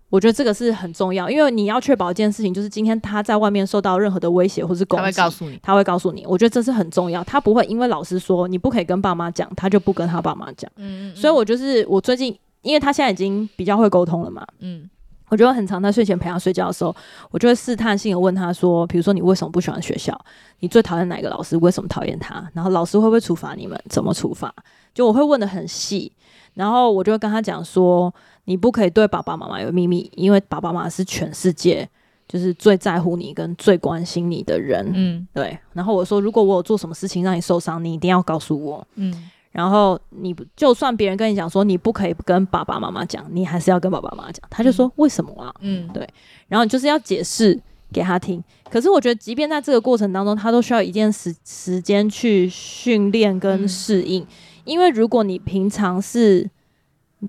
[0.08, 6.26] 我觉得这个是很重要，因为你要确保一件事情，就是今天他在外面受到任何的威胁或是攻击，他会告诉你，他会告诉你。
[6.26, 10.68] 我觉得这是很重要，他不会因为老师说你不可以跟爸妈讲，他就不跟他爸妈讲。
[10.74, 14.90] 嗯，嗯，嗯，所以我就是我最近因为他现在已经比较会沟通了嘛，嗯，
[15.30, 16.94] 我觉得很常在睡前陪他睡觉的时候，
[17.30, 20.14] 我就会试探性的问他说，比如说你为什么不喜欢学校？
[20.58, 21.56] 你最讨厌哪个老师？
[21.56, 22.46] 为什么讨厌他？
[22.52, 23.80] 然后老师会不会处罚你们？
[23.88, 24.52] 怎么处罚？
[24.92, 26.12] 就我会问的很细，
[26.54, 28.12] 然后我就会跟他讲说，
[28.44, 31.88] 你不可以对爸爸妈妈有秘密，因为爸爸妈妈是全世界
[32.26, 35.56] 就是最在乎你跟最关心你的人，嗯，对。
[35.72, 39.30] 然后我说，如果我有做什么事情让你受伤，你一定要告诉我，嗯。
[39.52, 44.40] 然后你就算别人跟你讲说你不可以跟爸爸妈妈讲，你还是要跟爸爸妈妈讲。
[44.48, 45.52] 他就说为什么啊？
[45.60, 46.08] 嗯，对。
[46.46, 47.60] 然后你就是要解释
[47.92, 48.42] 给他听。
[48.70, 54.22] 可是我觉得，即便在这个过程当中，他都需要一件时时间去训练跟适应。
[54.22, 54.26] 嗯、
[54.64, 56.48] 因为如果你平常是，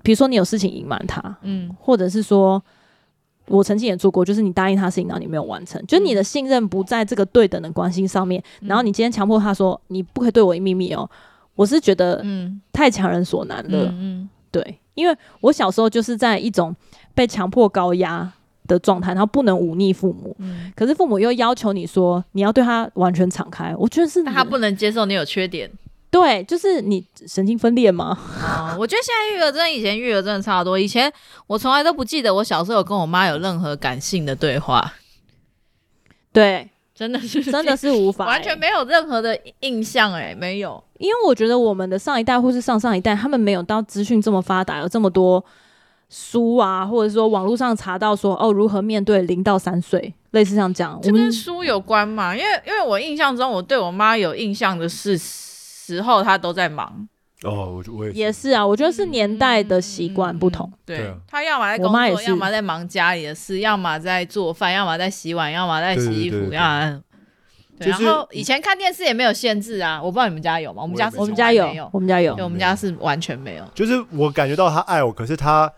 [0.04, 2.62] 比如说你有事情隐瞒他，嗯，或者是说
[3.48, 8.40] 我曾经也做过，就是你答应他事情，然后你没有完成，就是你的信任不在这个对等的关心上面。
[8.60, 11.10] 嗯、然后你今天强迫他说你不可以对我秘密哦。
[11.54, 16.74] 我是觉得，嗯，太强人所难了，嗯，嗯，对，因为我小时候就是在一种
[17.14, 18.32] 被强迫高压
[18.66, 25.70] 的状态，然后不能忤逆父母，嗯，可是父母又要求你说你要对他完全敞开，我觉得是他不能接受你有缺点，
[26.10, 28.18] 对，就是你神经分裂吗？
[28.40, 31.12] 哦，我觉得现在育儿真的以前育儿真的差不多，以前
[31.46, 34.94] 我从来都不记得我小时候有跟我妈有任何感性的对话，
[36.32, 36.70] 对。
[37.02, 45.44] 真的是 真的是无法、欸，完全没有任何的印象哎、欸，没有，因为我觉得我们的上一代或是上上一代，他们没有到资讯这么发达，有这么多
[46.08, 52.36] 书啊，或者说网络上查到说哦，如何面对零到三岁，类似像这样，这跟书有关嘛？
[52.36, 57.08] 因为因为我印象中，我对我妈有印象的是时候，她都在忙。
[57.44, 60.66] 哦，我也是，也是啊，我觉得是年代的习惯不同。
[60.66, 67.02] 嗯嗯嗯、对，他要么在工作，要么在忙家里的事，要么在做饭，要么在洗碗，要么在洗衣服，对对对对要么。
[67.78, 70.82] 然后以前看电视也没有限制啊，我不知道你们家有吗？
[70.82, 73.64] 我们家是我们家有，我们家有，对，我们家是完全没有。
[73.74, 75.72] 就是我感觉到他爱我，可是他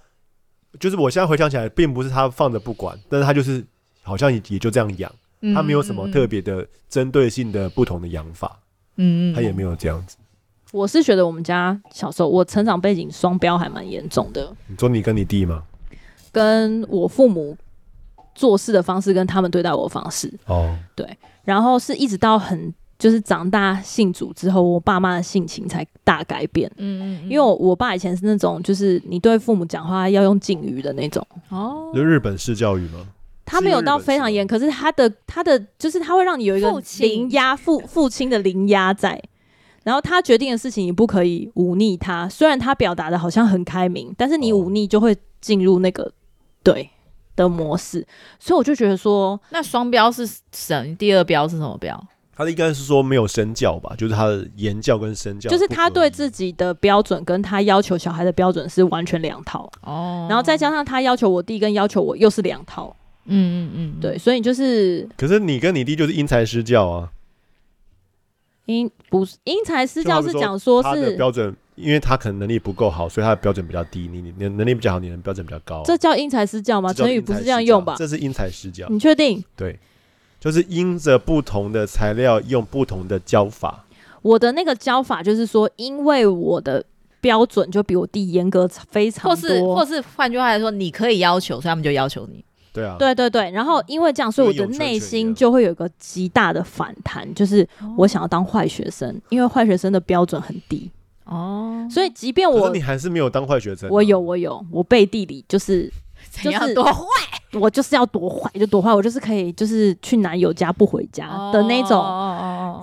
[0.78, 3.64] 就是我现在回想起来，并不是他放着不管，但是他就是
[4.02, 5.10] 好像也也就这样养，
[5.54, 8.58] 他没有什么特别的针对性的不同的养法，
[8.96, 10.18] 嗯嗯，他也没有这样子。
[10.74, 14.52] 我是觉得我们家小时候，我成长背景双标还蛮严重的。
[14.66, 15.62] 你说你跟你弟吗？
[16.32, 17.56] 跟我父母
[18.34, 21.06] 做事的方式，跟他们对待我的方式，哦，对。
[21.44, 26.68] 然后是一直到很就是长大信主之后，我爸妈的性情才大改变。
[26.78, 31.24] 嗯嗯，嗯，因为我我爸以前是那种就是你对父母讲话要用敬语的那种。
[31.50, 33.06] 哦，就日本式教育吗？
[33.44, 39.22] 他没有到非常严，可是他的他的就是他会让你有一个凌压父父亲的凌压在，
[39.84, 42.28] 然后他决定的事情你不可以忤逆他。
[42.28, 46.10] 虽然他表达的好像很开明，但是你忤逆就会进入那个
[46.64, 46.90] 对。
[47.36, 48.06] 的模式，
[48.38, 52.00] 所以我就觉得说，那双标是神，第二标是什么标？
[52.36, 60.28] 他的应该是说没有身教吧，就是他的言教跟身教，就是他对自己的标准跟他要求小孩的标准是完全两套哦。
[60.30, 62.94] 然后再加上他要求我弟跟要求我又是两套，
[63.24, 67.08] 嗯嗯嗯，对，所以就是，可是你跟你弟就是因材施教啊，
[68.66, 71.54] 因不是因材施教是讲说是他的标准。
[71.76, 74.06] 因为他可能能力不够好，所以他的标准比较低。
[74.06, 75.82] 你你你能力比较好，你的标准比较高。
[75.84, 76.92] 这叫因材施教吗？
[76.92, 77.96] 成语不是这样用吧？
[77.98, 78.86] 这是因材施教。
[78.88, 79.42] 你确定？
[79.56, 79.76] 对，
[80.38, 83.84] 就是因着不同的材料用不同的教法。
[84.22, 86.84] 我的那个教法就是说，因为我的
[87.20, 92.44] 标准就比我弟严格非常多，或是或是换句话来说，你可以要求，所以他们就要求你。
[92.74, 100.90] 对啊，对对对，然后因为这样，所以我的内心就会有一个极大的反弹，就是我想要当坏学生，因为坏学生的标准很低。
[101.24, 103.88] 哦，所以即便我，你还是没有当坏学生。
[103.88, 105.88] 我有，我有，我背地里就是
[106.42, 107.04] 就是多坏，
[107.52, 111.96] 我就是要多坏就多坏，我就是可以就是去男友家不回家的那种。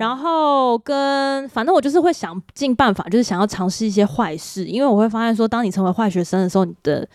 [0.00, 7.08] 然后跟反正我就是会想尽办法，就是想要尝试一些坏事，因为我会发现说，当你成为坏学生的时候，你的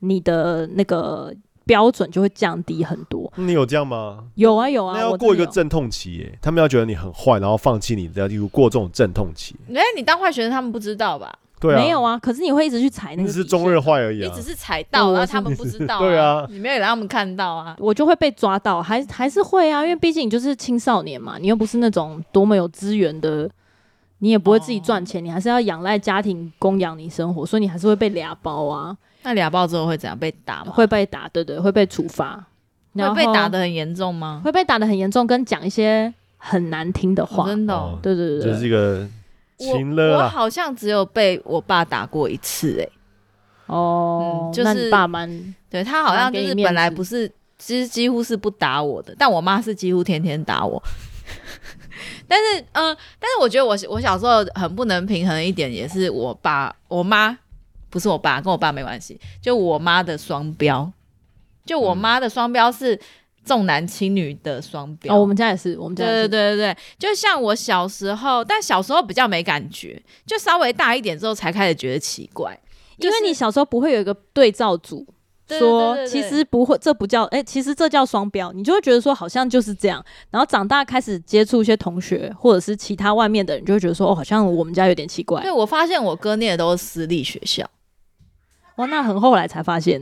[0.00, 1.32] 你的那个。
[1.66, 3.30] 标准就会降低很多。
[3.36, 4.24] 你有这样吗？
[4.36, 4.94] 有啊有啊。
[4.94, 9.54] 那要过一个阵痛期耶，他们要觉得你很坏，然后放弃你，要例如过这种阵痛期。
[9.74, 11.36] 哎，你当坏学生，他们不知道吧？
[11.58, 11.78] 对啊。
[11.78, 13.22] 没有啊，可是你会一直去踩那个。
[13.22, 14.30] 你只是中日坏而已啊。
[14.30, 15.98] 你只是踩到，然后他们不知道。
[15.98, 16.46] 对啊。
[16.48, 23.50] 你没有让他们看到啊，我就会被抓到，还还是会啊，因为毕竟你就是青少年嘛，你又不是那种多么有资源的，
[24.18, 28.96] 你也不会自己赚钱，你还是要仰赖家庭供养你生活，所以你还是会被俩包啊。
[29.26, 30.16] 那俩爆之后会怎样？
[30.16, 30.70] 被打吗？
[30.72, 32.46] 会被打，对对，会被处罚。
[32.94, 34.40] 会被打的很严重吗？
[34.44, 37.44] 会被打的很严重，跟讲一些很难听的话。
[37.44, 39.04] 真的，对对对，这是一个
[39.58, 40.16] 情勒。
[40.16, 42.88] 我好像只有被我爸打过一次，哎。
[43.66, 45.28] 哦，就是爸蛮
[45.68, 50.80] 对他好像就是本来不是，其实几乎是不打我的，但我妈是几乎天天打我。
[52.28, 57.36] 但是，嗯，但是我觉得我我小时候很不能平衡一点，也是我爸我妈。
[57.90, 60.90] 不是我爸，跟我爸没关系，就我妈的双标，
[61.64, 62.98] 就我妈的双标是
[63.44, 65.14] 重男轻女的双标。
[65.14, 66.28] 哦，我们家也是，我们家也是。
[66.28, 72.58] 对对对对，就像我小时候，但小时候比较没感觉，就稍微大一点之后才开始觉得奇怪，
[72.98, 75.06] 因为你小时候不会有一个对照组。
[75.48, 80.04] 说其实不会，这不叫哎、欸，其实这叫双标，你就会觉得说好像就是这样。
[80.28, 85.40] 然后长大开始接触一些同学或者是其他外面的人，就会觉得说哦，好像我们家有点奇怪。
[85.42, 87.64] 对，我发现我哥念的都是私立学校，
[88.76, 90.00] 哇，那很后来才发现。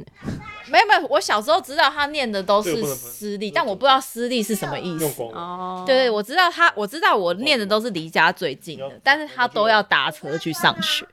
[0.68, 5.22] 没有没有，我小时候知道他念的都是私立，但我不知道私立是什么意思。
[5.22, 11.06] 哦，对对，我知道他，我知道我念的都是离家最近的，但是他都要搭车去上学。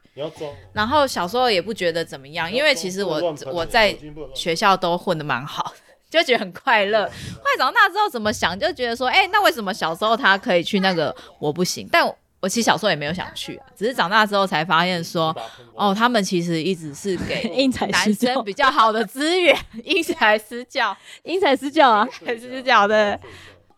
[0.74, 3.96] 然后小时候也不觉得怎么样，因为其实我我在
[4.34, 5.74] 学校都混得蛮好，
[6.10, 7.06] 就觉得很快乐。
[7.06, 11.88] 后来长大之后怎么想，就觉得说，哎，那为什么小时候他可以去那个，我不行？
[11.92, 12.06] 但
[12.42, 15.36] 我，其实小时候也没有想去啊，只是长大之后才发现说，
[15.76, 23.20] 哦，他们其实一直是给 男生比较好的资源， 因材施教， 因材施教啊，因材施教的。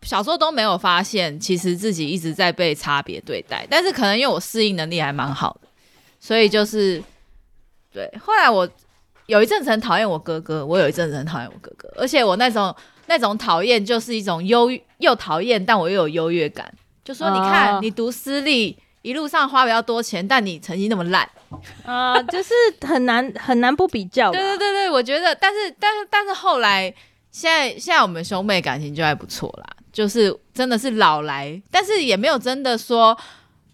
[0.02, 5.68] 小时候都没有发现，其实自己一直在被差别对待，但是可能因为我适应能力还蛮好的。
[6.20, 7.02] 所以就是，
[7.90, 8.10] 对。
[8.22, 8.68] 后来我
[9.26, 12.74] 有一阵子很讨厌我哥哥，我有一阵子很讨厌我哥哥，而且我那种
[13.06, 16.70] 那种讨厌就是一种优又讨厌，但我又有优越感。
[17.04, 21.22] 就说你看，你读私立，一路上花比较多钱，但你成绩那么烂，
[21.84, 24.32] 啊、呃，就是很难很难不比较。
[24.32, 26.92] 对对对对，我觉得，但是但是但是后来，
[27.30, 33.16] 现在现在我们兄妹感情就还不错啦，就是真的是老来，但是也没有真的说。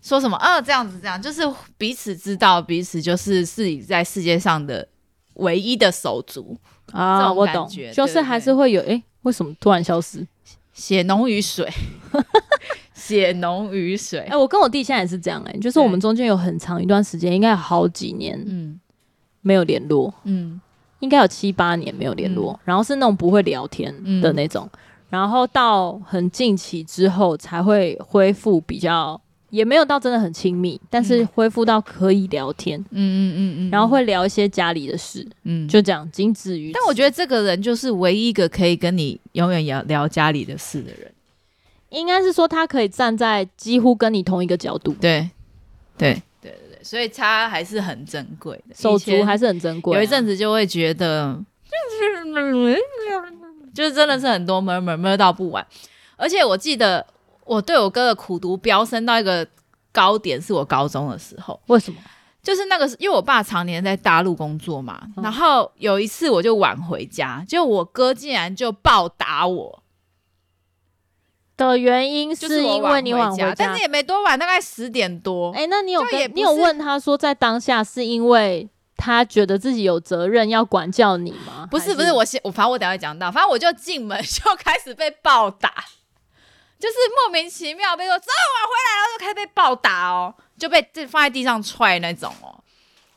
[0.03, 0.35] 说什么？
[0.39, 1.43] 啊，这样子，这样就是
[1.77, 4.89] 彼此知道彼此就是自己在世界上的
[5.35, 6.57] 唯一的手足
[6.91, 7.31] 啊。
[7.31, 8.81] 我懂，就是还是会有。
[8.81, 10.27] 哎、欸，为什么突然消失？
[10.81, 11.71] 血浓于水，
[12.95, 14.21] 血浓于水。
[14.21, 15.53] 哎、欸，我跟我弟现在也是这样、欸。
[15.53, 18.81] 哎，就是我们中间有很长一段时间，应该有好几年，嗯，
[19.43, 20.59] 没有联络，嗯，
[21.01, 22.59] 应该有七八年没有联络、嗯。
[22.65, 24.79] 然后是那种不会聊天的那种，嗯、
[25.11, 29.21] 然后到很近期之后才会恢复比较。
[29.51, 36.73] 也没有到真的很亲密，但是恢复到可以聊天，嗯嗯嗯嗯，然后会聊一些家里的事，嗯，就这样，仅止于。
[36.73, 41.13] 但我觉得这个人就是唯一一个可以跟你永远聊聊家里的事的人，
[41.91, 45.29] 应该是说他可以站在几乎跟你同一个角度，对，
[45.99, 49.99] 对，对对对，所以他还是很珍贵的，手足还是很珍贵啊。
[49.99, 51.37] 有一阵子就会觉得，
[53.75, 55.67] 就是真的是很多 murmur murmur 到不完，
[56.17, 57.05] 而且我记得。
[57.45, 59.47] 我对我哥的苦读飙升到一个
[59.93, 61.61] 高点，是我高中的时候。
[61.67, 62.01] 为什么？
[62.43, 65.23] 就是那个，因为我爸常年在大陆工作嘛、嗯。
[65.23, 69.83] 然后有一次我就晚回家，就我哥竟然就暴打我。
[71.57, 75.51] 的原因是因为你晚回家，但是也没多晚，大概十点多。
[75.53, 78.67] 哎、欸，那你有跟你有问他说，在当下是因为
[78.97, 81.69] 他觉得自己有责任要管教你吗？
[81.71, 85.75] 不是，不是，我先我反正我等下会讲到，反正我就进门 就开始被暴打。
[86.81, 92.59] 就是莫名其妙被说走，我回来了，就开始被暴打哦，就被就放在地上踹那种哦。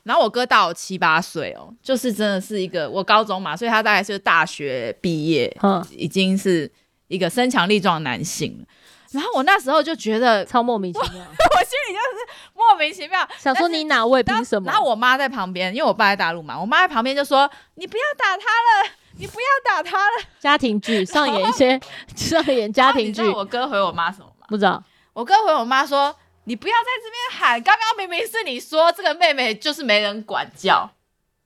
[0.04, 6.70] 然后我哥大我七八岁哦，就是真的是一个我高中嘛，所以他大概是大学毕业， 嗯，已经是
[7.08, 8.66] 一个身强力壮的男性了。
[9.12, 11.16] 然后我那时候就觉得超莫名其妙，我，
[11.56, 14.70] 我心里就是莫名其妙，想说你哪位凭什么？
[14.70, 20.24] 然后我妈在旁边，因为我爸在大陆嘛，我妈在旁边就说：“你不要打他了。”你不要打他了。
[20.40, 21.80] 家庭剧上演一些，
[22.16, 23.22] 上演家庭剧。
[23.28, 24.46] 我哥回我妈什么吗？
[24.50, 24.84] 不知道。
[25.14, 30.90] 我哥回我妈说：“你不要在这边喊，刚刚明明是你说这个妹妹就是没人管教。”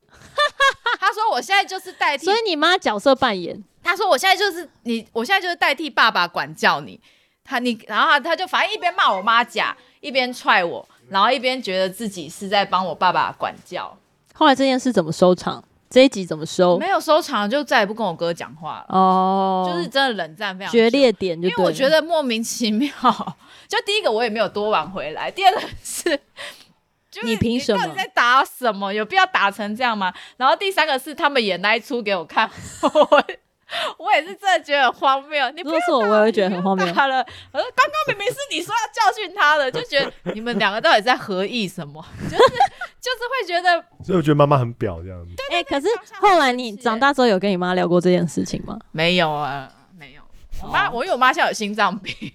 [1.00, 3.64] 他说：“我现在就是代替。”所以你妈角色扮演。
[3.84, 7.00] 他说：“我现在就是你，我现在就是代替爸爸管教你。”
[7.44, 13.98] 他你，然后他他就反正一边骂我妈假，一边踹我，然后一边觉得自己是在帮我爸爸管教。
[14.34, 15.64] 后来这件事怎么收场？
[15.90, 16.78] 这一集怎么收？
[16.78, 18.96] 没有收场，就再也不跟我哥讲话了。
[18.98, 22.90] 哦，就是真的冷战非常决裂点就，因为我觉得莫名其妙。
[23.68, 26.04] 就第一个，我也没有多晚回来；第二个是，
[27.12, 27.86] 就是、你凭什么？
[27.86, 28.94] 你在打什么？
[28.94, 30.14] 有必要打成这样吗？
[30.38, 32.50] 然后第三个是，他们演那一出给我看。
[32.82, 33.24] 我
[34.16, 36.86] 也是真的觉得很荒谬，你不要说，我也会觉得很荒谬。
[36.94, 37.18] 他了，
[37.52, 42.04] 我说刚刚明明是你说要教训他的，就觉得你们两个到底在合意什么？
[42.30, 45.34] 就是就是会觉得，所以我觉得妈妈很婊这样子。
[45.52, 45.88] 哎、欸，可是
[46.20, 48.80] 后来你长大之后有跟你妈聊过这件事情吗？
[48.92, 49.72] 没有啊。
[50.64, 52.16] 我妈，我因为我妈现在有心脏病，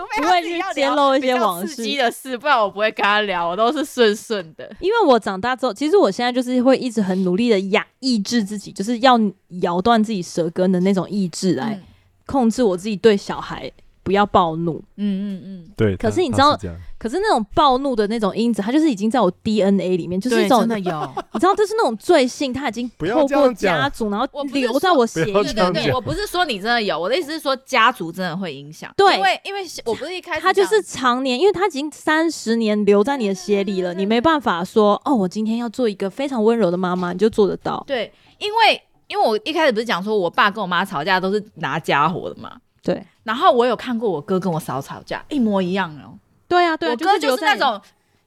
[0.00, 4.70] 除非她自己要揭露一些往事的事，不然我不会跟他聊，我都是顺顺的。
[4.80, 9.18] 因为我长大之后，其实我现在就是会一直很努力的压抑制自己，就是要
[9.62, 11.80] 咬断自己舌根的那种意志来
[12.26, 13.70] 控制我自己对小孩
[14.10, 14.82] 不不要暴怒。
[14.96, 15.96] 嗯嗯嗯，对。
[15.96, 16.58] 可是你知道，
[16.98, 21.14] 可是那种暴怒的那种因子，它就是已经在我 DNA 里面，就是一种真的有。
[21.32, 25.32] 你知道，就是那种罪性，它已经透过家族，然后留在我血液里。
[25.32, 28.92] 对对对，我不是说你真的有，我的意思是说家族真的会影响。
[28.96, 37.84] 对，因为因为我不是一开始，他就是常年，因为他已经三十年留在你的血里了，你没办法说哦，我今天要做一个非常温柔的妈妈，你就做得到。
[37.86, 38.82] 对，因为。
[39.10, 42.56] 因为我一开始不是讲说，我爸跟我妈吵架都是拿家伙的嘛。
[42.82, 43.04] 对。
[43.24, 46.18] 然后我有看过我哥跟我嫂吵架，一模一样哦。
[46.48, 46.92] 对啊，对啊。
[46.92, 47.80] 我哥就是那种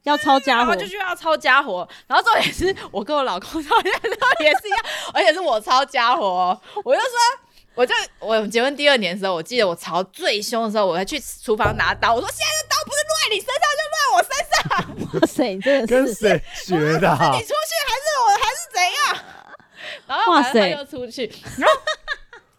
[0.04, 1.86] 要抄家伙，就是要抄家伙。
[2.06, 4.80] 然后重点是我跟我老公吵架的时候也是一样，
[5.12, 6.60] 而且是我抄家伙哦。
[6.84, 7.10] 我就说，
[7.74, 15.20] 我就我结婚第二年的时候，我记得我吵最凶的时候，我还去厨房拿刀，我说现在的刀不是落在你身上，就落在我身上。
[15.20, 17.16] 哇塞， 你真的是跟谁学的？
[17.16, 19.24] 是你出去还是我还是怎样？
[20.06, 21.74] 然后他又出去，然后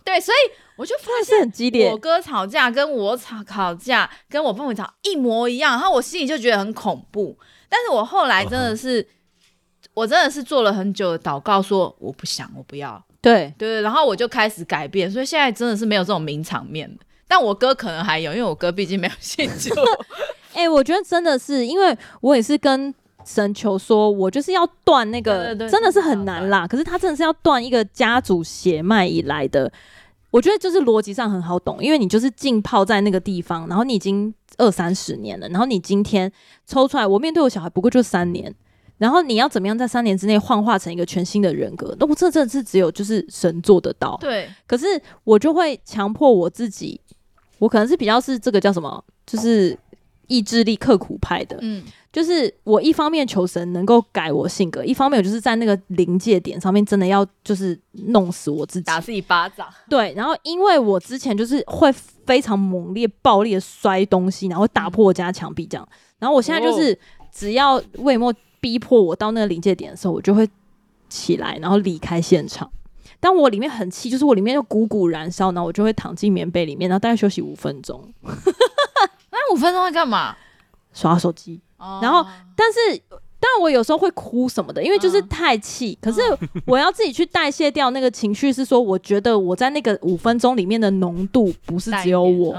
[0.03, 0.37] 对，所以
[0.75, 1.89] 我就发现很激烈。
[1.89, 7.37] 我哥吵架跟我吵吵架，跟我父母吵一模一样，然后我心里就觉得很恐怖。
[7.69, 9.05] 但是我后来真的是，哦、
[9.93, 13.03] 我真的是做了很久的祷告，说我不想，我不要。
[13.21, 17.05] 对对对，然后我就开始改变，所以现在真的是没有这种名场面的。
[17.27, 19.73] 但我哥可能还有，因为我哥毕竟没有信主。
[20.53, 22.93] 哎、欸，我觉得真的是，因为我也是跟。
[23.27, 26.67] 神求说，我就是要断那个，真的是很难啦。
[26.67, 29.71] 可是他真的是要断一个家族血脉以来的，
[30.35, 36.29] 我觉得就是逻辑上很好懂，因为你就是浸泡在那个地方，然后你已经二三十年了，然后你今天
[36.65, 38.53] 抽出来，我面对我小孩不过就三年，
[38.97, 41.95] 然后你要怎么样在三年之内幻化成一个全新的人格？
[41.97, 44.17] 那我这真的是只有就是神做得到。
[44.19, 44.85] 对，可是
[45.23, 46.99] 我就会强迫我自己，
[47.59, 49.77] 我可能是比较是这个叫什么，就是
[50.27, 51.83] 意志力刻苦派的，嗯。
[52.11, 59.67] 就是我一方面求神能够改我性格，一方面我就是在那个临界点上面真的要就是弄死我自己，打自己巴掌。
[59.89, 65.85] 对，然后因为我之前就是会非常猛烈、暴力的摔东西，然后打破我家墙壁这样。
[66.17, 66.97] 然后我现在就是
[67.33, 70.49] 只要魏末逼迫我到那个临界点的时候，我就会
[71.09, 72.71] 起来，然后离开现场。
[73.19, 78.01] 但我里面很气，就是我里面就鼓鼓燃烧，然后我就会躺进棉被里面，然后大概休息五分钟。
[79.35, 80.35] 那五分钟会干嘛？
[80.93, 81.59] 耍手机。
[82.01, 82.25] 然后，
[82.55, 83.01] 但是，
[83.39, 85.95] 但我有时候会哭什么的，因为就是太气。
[86.01, 86.21] 可是
[86.65, 92.53] 我要自己去代谢掉那个情绪，是说，我觉得我在那个五分钟里面的浓度不是只有我，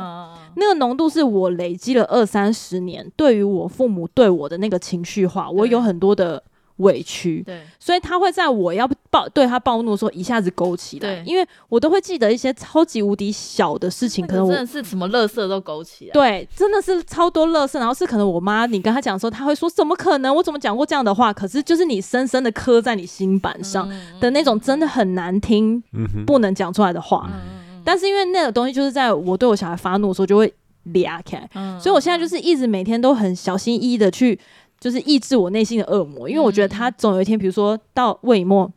[0.57, 6.43] 那个浓度是我累积了二三十年对于我父母对我的那个情绪化，我有很多的。
[6.77, 21.33] 委屈，对，所以他会在我要暴对他暴怒的时候一下子勾起来，对，因为我都会记得一些超级无敌小的事情，可能我真的是什么乐色都勾起来，对，真的是超多乐色，然后是可能我妈你跟他讲说，他会说怎么可能，我怎么讲过这样的话？
[21.33, 23.89] 可是就是你深深的刻在你心板上
[24.21, 25.83] 的那种，真的很难听，
[26.27, 27.31] 不能讲出来的话。
[27.85, 30.53] 但是因为那个东西就是在我对我小孩发怒的时候就会
[30.83, 31.49] 裂开，
[31.81, 34.39] 所以我现在就是一直每天都很小心翼翼的去。
[34.87, 38.73] 就是抑制我内心的恶魔，因为我觉得他总有一天，比如说到魏末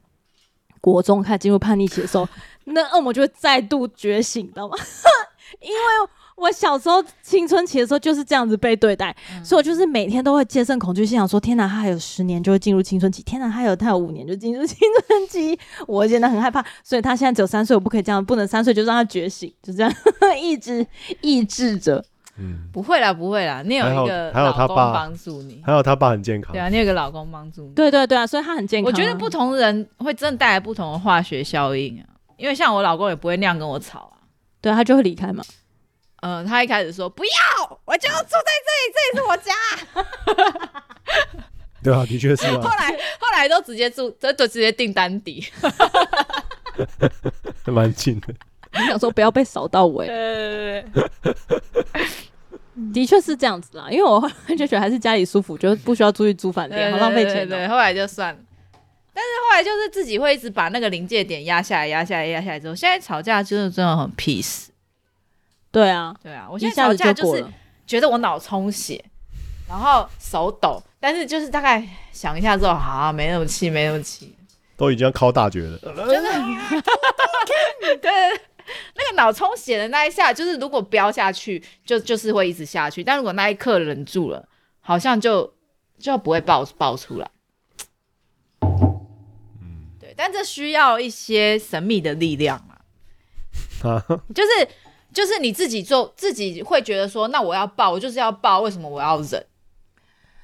[0.82, 2.28] 国中开始进入叛逆期的时候，
[2.66, 4.76] 那恶魔就会再度觉醒，知道吗？
[5.62, 5.76] 因为
[6.36, 19.94] 我小时候青春期的时候就是这样子被对待，嗯、所以我就是每天都会接受恐惧，心想说：天哪，他还有十年就会进入青春期，天哪，他还有他有五年就进入青春期，我现在很害怕，所以他现在只有三岁，我不可以这样，不能三岁就让他觉醒，就这样
[20.42, 20.88] 一直
[21.22, 22.04] 抑制着。
[22.40, 28.90] 嗯，不会啦，不会啦，你有一个还有他爸帮助你，还有他爸很健康，对啊，你有个老公帮助你，对对对啊，所以他很健康。
[28.90, 32.06] 我觉得不同人会真的带来不同的化学效应啊，
[32.38, 34.24] 因为像我老公也不会那样跟我吵啊，
[34.62, 35.44] 对，他就会离开嘛。
[36.22, 37.32] 嗯，他一开始说不要，
[37.86, 39.54] 我就要住在这里，这里是我家。
[41.84, 42.56] 对啊，的确是啊。
[42.62, 45.46] 后来后来都直接住，都都直接订单底，
[47.68, 48.34] 蛮近的。
[48.74, 50.06] 你想说不要被扫到尾。
[50.06, 50.16] 对
[50.84, 52.02] 对对对。
[52.94, 57.50] 的确是这样子啦，因为我后来就觉得还是家里舒服，就不需要出去租饭店，好浪费钱喔。
[57.50, 58.40] 对，后来就算了。
[59.14, 64.68] 但是后来就是自己会一直把那个临界点压下来，压下来，压下来之后，现在吵架就是真的很 peace。
[65.72, 67.46] 对啊，对啊，我现在吵架就是
[67.86, 69.04] 觉得我脑充血，
[69.68, 74.34] 然后手抖，但是就是大概想一下之后，好啊，没那么气，没那么气，
[74.78, 75.78] 都已经要靠大绝了。
[75.80, 76.32] 真的，
[78.02, 78.12] 对。
[78.96, 83.04] 那个脑充血的那一下，就是如果飙下去，就就是会一直下去。
[83.04, 84.48] 但如果那一刻忍住了，
[84.80, 85.54] 好像就
[85.98, 87.30] 就不会爆爆出来。
[88.62, 90.14] 嗯，对。
[90.16, 92.78] 但这需要一些神秘的力量嘛。
[93.90, 94.06] 啊，
[94.36, 94.68] 就是
[95.14, 99.46] 就是你自己做，自己会觉得说，那我要爆，我就是要爆，为什么我要忍？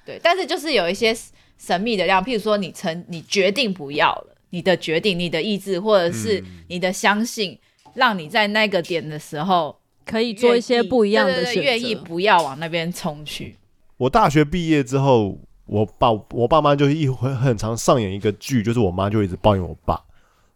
[0.06, 0.20] 对。
[0.24, 1.16] 但是就是有一些
[1.58, 7.52] 神秘的力量，譬如说你成你决定不要了，你的决定、你的意志，或者是你的相信。
[7.52, 7.60] 嗯
[7.96, 9.76] 让你在那个点的时候
[10.06, 13.58] 可以做一些不一样的选择，愿意不要往那边冲去。
[13.98, 20.00] 我大学毕业之后，我爸我爸妈就一会很常上演一个剧，就是我妈就一直抱怨我爸。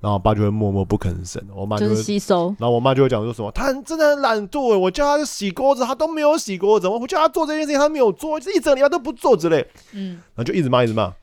[0.02, 2.56] 然后我爸就会默默不吭声，我妈就就是吸收。
[2.58, 9.68] 然后我妈就会讲说什么，他很真的很懒惰，我叫他洗锅子，他都没有洗锅子，我叫他做这件事情，他没有做，一整礼拜都不做之类。
[9.92, 11.14] 嗯，然后就一直骂，一直骂。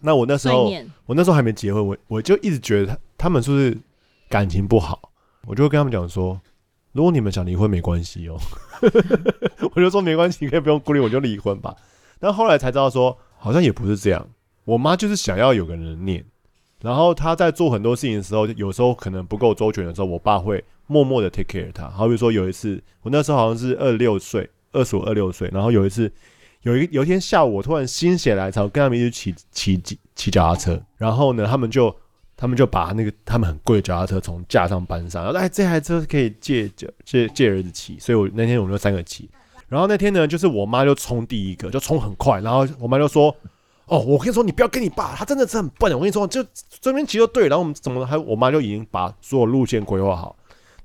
[0.00, 0.72] 那我那时候，
[1.04, 3.76] 我那时候还没结婚，我我就一直觉得他他们是不是
[4.30, 5.10] 感情不好？
[5.46, 6.40] 我就会跟他们讲说，
[6.92, 8.36] 如果你们想离婚没关系哦，
[9.74, 11.74] 我就说没关系，你可以不用顾虑，我就离婚吧。
[12.18, 14.26] 但后来才知道说，好像也不是这样。
[14.64, 16.24] 我妈就是想要有个人念。
[16.82, 21.88] 然后他在做很多事情的时候，有时候可能不够周全的时候，我爸会默默的 take care 他。
[21.88, 25.48] 好比说有一次，我那时候好像是二六岁，二十五、二六岁。
[25.52, 26.12] 然后有一次，
[26.62, 30.82] 有一有一天下午，我突然心血来潮，跟他们一起骑骑骑脚踏车。
[30.96, 31.94] 然后呢，他们就
[32.36, 37.98] 他们就把那个他们很贵的脚踏车从架上搬上，然后哎，这台车可以借借借借儿子骑。
[37.98, 39.28] 所以我那天我们就三个骑。
[39.68, 42.40] 然后那天呢，就是我妈就冲第一个，就冲很快。
[42.40, 43.34] 然后我妈就说。
[43.88, 45.92] 哦，我跟你说，你不要跟你爸，他真的是很笨。
[45.92, 46.44] 我跟你说，就
[46.80, 50.34] 这边骑就对，然后我们怎么还我妈就已经把所有路线规划好。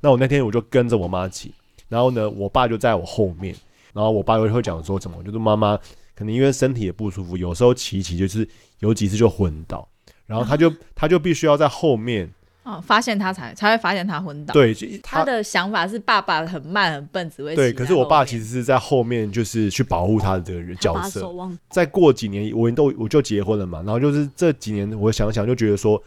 [0.01, 1.51] 那我那天我就跟着我妈骑，
[1.89, 3.55] 然后呢，我爸就在我后面，
[3.91, 5.75] 然后我爸又会讲说怎么，就是妈妈
[6.13, 8.47] 可能因为身体也不舒服，有时候骑骑就是
[8.81, 9.87] 有几次就昏倒，
[10.31, 12.33] 然后他就 他就必须要在后面。
[12.63, 14.53] 哦，发现他才才会发现他昏倒。
[14.53, 14.71] 对，
[15.01, 17.73] 他，他的想法是爸爸很慢很笨，只会对。
[17.73, 21.27] 可是我爸其实是在后面，就是去保护他的这个角色。
[21.71, 23.79] 再过几年，我都我就结婚了嘛。
[23.79, 26.01] 然后就是这几年，我想想就觉得说，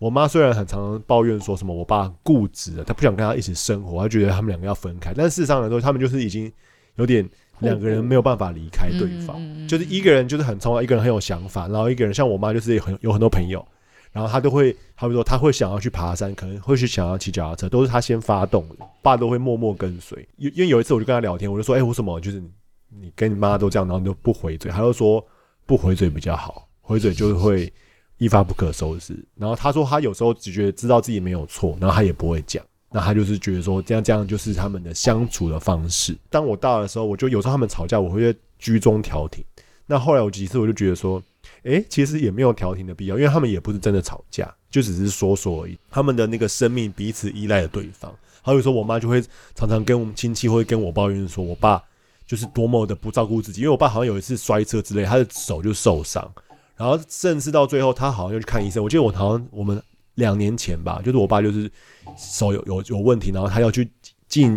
[0.00, 5.14] 我妈虽然很常常抱怨说什么我爸固执了，他不想跟他一起生活，他觉得他们两个要分开。
[5.16, 6.52] 但事实上来说，他们就是已经
[6.96, 7.24] 有点
[7.60, 13.64] 两个人没有办法离开对方，就是一个人就是很冲，一个人很有想法，然后一个人像我妈就是很有很多朋友。
[14.12, 20.28] 然后他都会，好比说他会想要去爬山，可能会去想要骑脚踏车，都是他先发动的，爸都会默默跟随。
[20.36, 22.42] 因因为有一次我就跟他聊天，我就说，哎，为什么就是
[22.88, 24.68] 你跟你妈都这样，然后你都不回嘴？
[24.68, 25.24] 他就说
[25.64, 27.72] 不回嘴比较好，回嘴就是会
[28.18, 29.16] 一发不可收拾。
[29.36, 32.64] 然后他说他有时候只觉得知道自己没有错，然后他也不会讲。
[32.90, 36.16] 那他就是觉得说这样这样就是他们的相处的方式。
[36.28, 39.44] 当我大的时候，我就有时候他们吵架，我会居中调停。
[39.86, 41.22] 那后来我几次我就觉得说。
[41.64, 45.78] 哎、其实也没有调停的必要，因为他们也不是真的吵架，就只是说说而已。
[45.90, 48.14] 他们的那个生命彼此依赖着对方。
[48.40, 49.22] 还有说，我妈就会
[49.54, 51.82] 常常跟我们亲戚会跟我抱怨说，我爸
[52.26, 53.60] 就是多么的不照顾自己。
[53.62, 56.30] 因为我爸好像有一次摔车之类，他的手就受伤，
[56.76, 58.82] 然后甚至到最后他好像又去看医生。
[58.82, 59.82] 我记得我好像我们
[60.20, 61.68] 两年前吧，就是我爸就是
[62.16, 63.90] 手有有有问题，然后他要去
[64.28, 64.56] 进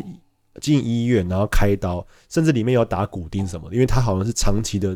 [0.62, 4.96] 进医院，然后开刀，甚至里面要打骨钉什么的，因为他好像是长期的。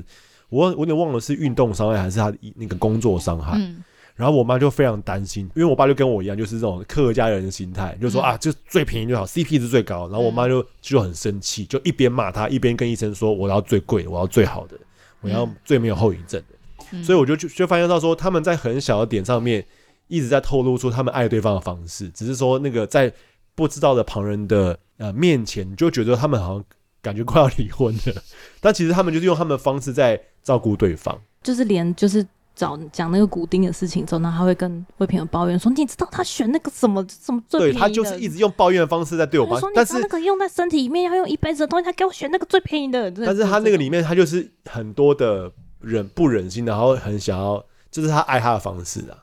[0.49, 3.83] 我我有点忘了是运动伤害还是他那个工作伤害，嗯、
[4.15, 10.07] 然后我妈就非常担心，因为我爸就跟我一样，就是这种客家人的心态，就说、嗯、啊，就最便宜就好，CP 值最高。
[10.07, 14.79] 然后我妈就就很生气，就一边骂他，一边跟医生说，我要最贵，我要最好的，
[15.19, 16.55] 我要最没有后遗症的。
[16.93, 19.65] 嗯、所以我就就就发现到说，他们在很小的点上面
[20.07, 23.13] 一直在透露出他们爱对方的方式，只是说那个在
[23.55, 26.65] 不知道的旁人的呃面前，就觉得他们好像。
[26.99, 28.21] 感觉快要离婚了，
[28.59, 39.57] 但其实他们就是用他们的方式在照顾对方，就是连就是找讲那个骨钉的事情之后，那他会跟魏平抱怨说：“你知道他选那个什么什么最便宜的？”对，他就是一直用抱怨的方式在对我爸。
[39.73, 43.09] 但是那个用在身体里面要用一辈子的东西，他给我选那个最便宜的。
[43.11, 45.49] 但是他那个里面，他就是很多的
[45.79, 49.15] 忍不忍心，然后很想要，就是他爱他的方式啊，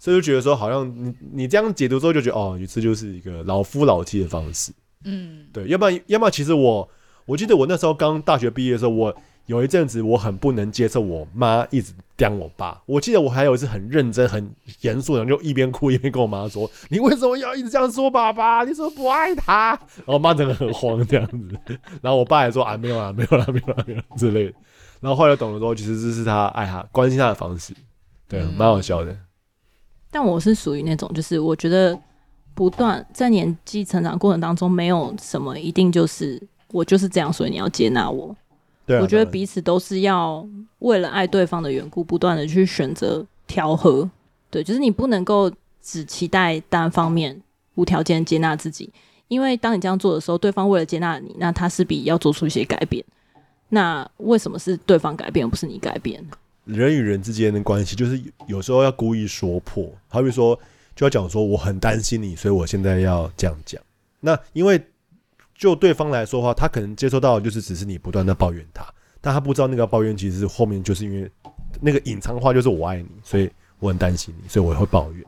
[0.00, 4.72] 所以就觉得说，好像你你这样解读之后，就觉得哦，这就是一个老夫老妻的方式。
[5.04, 6.88] 嗯，对，要不然要不然，其实我。
[7.26, 9.14] 我记得我那时候刚大学毕业的时候，我
[9.46, 12.82] 有一阵子我很不能接受我妈一直刁我爸。
[12.86, 18.64] 我记得我还有一次很认真、很严肃的，就一边哭一边跟我妈说：“你为什么要一直这样说爸爸？
[18.64, 21.78] 你说不爱他？”然后我妈真的很慌这样子。
[22.02, 24.54] 然后我爸也说：“啊，没有啦，没有啦，没有啦，没有啦之类的。”
[24.98, 27.72] 然后后来懂了之后，其实这是他爱他、关心他的方式，
[28.26, 29.16] 对，蛮好笑的。
[30.10, 31.98] 但我是属于那种，就是我觉得
[32.54, 36.40] 不断在年纪成长过程当中，没有什么一定就是。
[36.72, 38.32] 我就是这样，所以你要接纳我。
[38.86, 40.46] 对啊，我觉得彼此都是要
[40.78, 44.08] 为了爱对方的缘故，不断的去选择调和。
[44.50, 45.50] 对，就是你不能够
[45.82, 47.42] 只期待单方面
[47.74, 48.88] 无条件接纳自己，
[49.26, 53.04] 因为当你这样做的时候，对方为了接纳你，那他势必要做出一些改变。
[53.70, 56.24] 那为什么是对方改变，而不是你改变？
[56.64, 60.58] 人与人之间的关系，就是有时候要故意说破，好比说
[60.94, 63.80] 就要讲说我很担心你，所以我现在要这样讲。
[64.20, 64.80] 那因为。
[65.60, 68.82] 就对方来说的话，他可能接收到的就是只是你不断的抱怨他，
[69.20, 71.30] 但他不知道那个抱怨其实后面就是因为
[71.82, 75.22] 那个隐藏话就是我爱你，所以我很担心你，所以我会抱怨。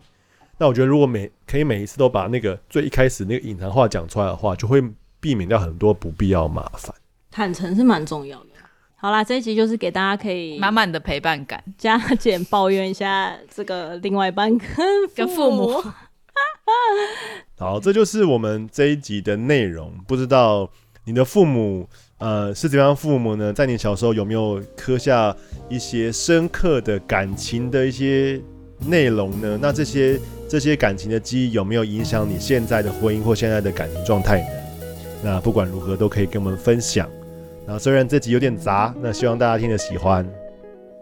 [0.56, 4.82] 那我觉得如果每可以每一次都把那个最一开始那个隐藏话讲出来的话，就会
[5.20, 6.94] 避免掉很多不必要麻烦。
[7.30, 8.51] 坦诚是蛮重要的。
[9.02, 14.68] 好啦，这一集就是给大家可以满满的陪伴感，加减抱怨一下这个另外一半跟
[15.16, 15.82] 跟父母。
[17.58, 19.92] 好，这就是我们这一集的内容。
[20.06, 20.70] 不知道
[21.04, 21.88] 你的父母
[22.18, 23.52] 呃是怎样父母呢？
[23.52, 25.34] 在你小时候有没有刻下
[25.68, 28.40] 一些深刻的感情的一些
[28.86, 29.58] 内容呢？
[29.60, 30.16] 那这些
[30.48, 34.46] 这些感情的记忆有没有影响你现在的婚姻或现在的感情状态呢？
[35.24, 37.10] 那不管如何都可以跟我们分享。
[37.72, 40.28] 那虽然这集有点杂，那希望大家听得喜欢。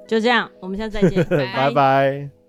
[0.06, 2.39] 就这样，我们下次再见， 拜拜。